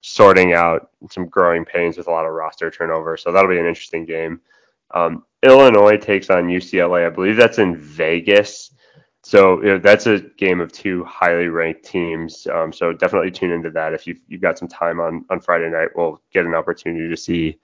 sorting 0.00 0.52
out 0.52 0.90
some 1.10 1.26
growing 1.26 1.64
pains 1.64 1.96
with 1.96 2.06
a 2.06 2.10
lot 2.10 2.26
of 2.26 2.32
roster 2.32 2.70
turnover. 2.70 3.16
So 3.16 3.32
that'll 3.32 3.50
be 3.50 3.58
an 3.58 3.66
interesting 3.66 4.04
game. 4.04 4.40
Um, 4.92 5.24
Illinois 5.42 5.96
takes 5.96 6.30
on 6.30 6.46
UCLA. 6.46 7.06
I 7.06 7.10
believe 7.10 7.36
that's 7.36 7.58
in 7.58 7.76
Vegas. 7.76 8.70
So 9.22 9.60
you 9.60 9.70
know, 9.70 9.78
that's 9.78 10.06
a 10.06 10.20
game 10.20 10.60
of 10.60 10.72
two 10.72 11.04
highly 11.04 11.48
ranked 11.48 11.84
teams. 11.84 12.46
Um, 12.46 12.72
so 12.72 12.92
definitely 12.92 13.32
tune 13.32 13.50
into 13.50 13.70
that 13.70 13.92
if 13.92 14.06
you've, 14.06 14.20
you've 14.28 14.40
got 14.40 14.58
some 14.58 14.68
time 14.68 15.00
on, 15.00 15.24
on 15.30 15.40
Friday 15.40 15.68
night. 15.68 15.88
We'll 15.96 16.22
get 16.32 16.46
an 16.46 16.54
opportunity 16.54 17.08
to 17.08 17.16
see 17.16 17.58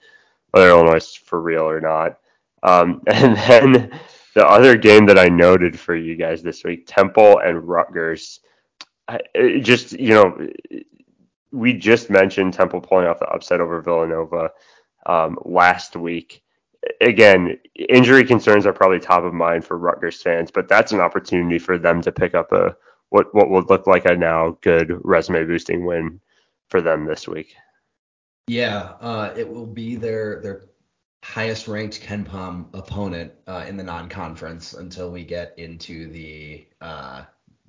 whether 0.50 0.68
Illinois 0.68 0.96
is 0.96 1.14
for 1.14 1.40
real 1.40 1.62
or 1.62 1.80
not. 1.80 2.18
Um, 2.64 3.02
and 3.06 3.36
then 3.36 4.00
the 4.34 4.46
other 4.46 4.76
game 4.76 5.06
that 5.06 5.18
I 5.18 5.26
noted 5.26 5.78
for 5.78 5.94
you 5.94 6.16
guys 6.16 6.42
this 6.42 6.64
week, 6.64 6.84
Temple 6.86 7.38
and 7.38 7.66
Rutgers. 7.68 8.40
I, 9.08 9.20
just 9.60 9.92
you 9.92 10.14
know, 10.14 10.48
we 11.52 11.74
just 11.74 12.10
mentioned 12.10 12.54
Temple 12.54 12.80
pulling 12.80 13.06
off 13.06 13.20
the 13.20 13.28
upset 13.28 13.60
over 13.60 13.80
Villanova 13.80 14.50
um, 15.06 15.38
last 15.44 15.94
week. 15.94 16.42
Again, 17.00 17.58
injury 17.76 18.24
concerns 18.24 18.66
are 18.66 18.72
probably 18.72 18.98
top 18.98 19.22
of 19.22 19.32
mind 19.32 19.64
for 19.64 19.78
Rutgers 19.78 20.20
fans, 20.20 20.50
but 20.50 20.68
that's 20.68 20.92
an 20.92 21.00
opportunity 21.00 21.58
for 21.58 21.78
them 21.78 22.02
to 22.02 22.10
pick 22.10 22.34
up 22.34 22.50
a 22.52 22.76
what 23.10 23.34
what 23.34 23.50
would 23.50 23.68
look 23.68 23.86
like 23.86 24.06
a 24.06 24.16
now 24.16 24.56
good 24.62 24.98
resume 25.04 25.44
boosting 25.44 25.84
win 25.84 26.20
for 26.68 26.80
them 26.80 27.04
this 27.04 27.28
week. 27.28 27.54
Yeah, 28.48 28.94
uh, 29.00 29.34
it 29.36 29.48
will 29.48 29.66
be 29.66 29.94
their 29.94 30.40
their 30.40 30.62
highest 31.22 31.68
ranked 31.68 32.02
KenPom 32.02 32.66
opponent 32.74 33.32
uh, 33.46 33.64
in 33.68 33.76
the 33.76 33.84
non-conference 33.84 34.74
until 34.74 35.10
we 35.10 35.24
get 35.24 35.56
into 35.58 36.08
the 36.08 36.66
uh, 36.80 37.24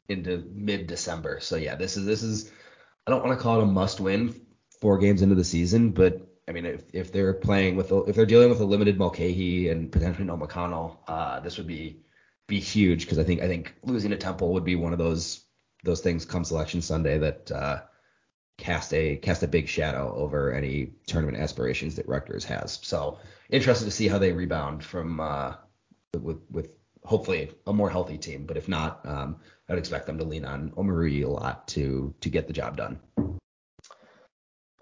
into 0.10 0.50
mid-December. 0.56 1.40
So 1.40 1.58
yeah, 1.58 1.76
this 1.76 1.98
is 1.98 2.06
this 2.06 2.24
is 2.24 2.52
I 3.06 3.12
don't 3.12 3.26
want 3.26 3.38
to 3.38 3.42
call 3.42 3.60
it 3.60 3.64
a 3.64 3.68
must-win 3.68 4.34
four 4.80 4.98
games 4.98 5.22
into 5.22 5.36
the 5.36 5.44
season, 5.44 5.92
but 5.92 6.28
I 6.48 6.52
mean 6.52 6.66
if, 6.66 6.84
if 6.94 7.12
they're 7.12 7.34
playing 7.34 7.76
with 7.76 7.92
if 7.92 8.16
they're 8.16 8.26
dealing 8.26 8.50
with 8.50 8.60
a 8.60 8.66
limited 8.66 8.98
Mulcahy 8.98 9.70
and 9.70 9.92
potentially 9.92 10.26
no 10.26 10.38
McConnell, 10.38 10.98
uh, 11.08 11.40
this 11.40 11.58
would 11.58 11.68
be 11.68 12.04
be 12.48 12.60
huge 12.60 13.06
because 13.06 13.20
I 13.20 13.24
think 13.24 13.42
I 13.42 13.48
think 13.48 13.76
losing 13.84 14.12
to 14.12 14.18
Temple 14.18 14.54
would 14.54 14.64
be 14.64 14.76
one 14.76 14.94
of 14.94 15.00
those 15.00 15.46
those 15.84 16.02
things 16.02 16.26
come 16.26 16.44
selection 16.44 16.82
Sunday 16.82 17.18
that 17.18 17.52
uh, 17.52 17.82
cast 18.58 18.94
a 18.94 19.18
cast 19.18 19.44
a 19.44 19.48
big 19.48 19.68
shadow 19.68 20.14
over 20.16 20.54
any 20.54 20.94
tournament 21.08 21.38
aspirations 21.38 21.96
that 21.96 22.08
Rutgers 22.08 22.46
has. 22.46 22.80
So 22.84 23.20
interested 23.50 23.86
to 23.86 23.92
see 23.92 24.08
how 24.08 24.18
they 24.20 24.32
rebound 24.32 24.84
from 24.84 25.20
uh, 25.20 25.56
with 26.20 26.42
with 26.50 26.78
hopefully 27.06 27.52
a 27.68 27.74
more 27.74 27.90
healthy 27.90 28.18
team. 28.18 28.46
But 28.46 28.58
if 28.58 28.68
not, 28.68 29.02
um, 29.06 29.38
I'd 29.70 29.78
expect 29.78 30.08
them 30.08 30.18
to 30.18 30.24
lean 30.24 30.46
on 30.46 30.72
Omoruyi 30.72 31.26
a 31.26 31.30
lot 31.30 31.68
to 31.70 32.14
to 32.22 32.30
get 32.30 32.48
the 32.48 32.54
job 32.54 32.78
done. 32.78 33.00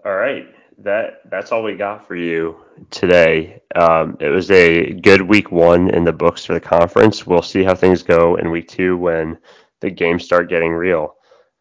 All 0.04 0.14
right, 0.14 0.46
that 0.78 1.20
that's 1.30 1.52
all 1.52 1.62
we 1.62 1.74
got 1.76 2.06
for 2.06 2.16
you 2.16 2.56
today. 2.90 3.62
Um, 3.74 4.16
it 4.20 4.28
was 4.28 4.50
a 4.50 4.92
good 4.94 5.22
week 5.22 5.52
one 5.52 5.90
in 5.90 6.04
the 6.04 6.12
books 6.12 6.44
for 6.44 6.54
the 6.54 6.60
conference. 6.60 7.26
We'll 7.26 7.42
see 7.42 7.62
how 7.62 7.74
things 7.74 8.02
go 8.02 8.36
in 8.36 8.50
week 8.50 8.68
two 8.68 8.96
when 8.96 9.38
the 9.80 9.90
games 9.90 10.24
start 10.24 10.48
getting 10.48 10.72
real. 10.72 11.16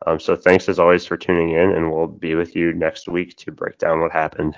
Um, 0.07 0.19
so 0.19 0.35
thanks 0.35 0.67
as 0.67 0.79
always 0.79 1.05
for 1.05 1.17
tuning 1.17 1.51
in, 1.51 1.71
and 1.71 1.91
we'll 1.91 2.07
be 2.07 2.33
with 2.33 2.55
you 2.55 2.73
next 2.73 3.07
week 3.07 3.35
to 3.37 3.51
break 3.51 3.77
down 3.77 3.99
what 3.99 4.11
happened. 4.11 4.55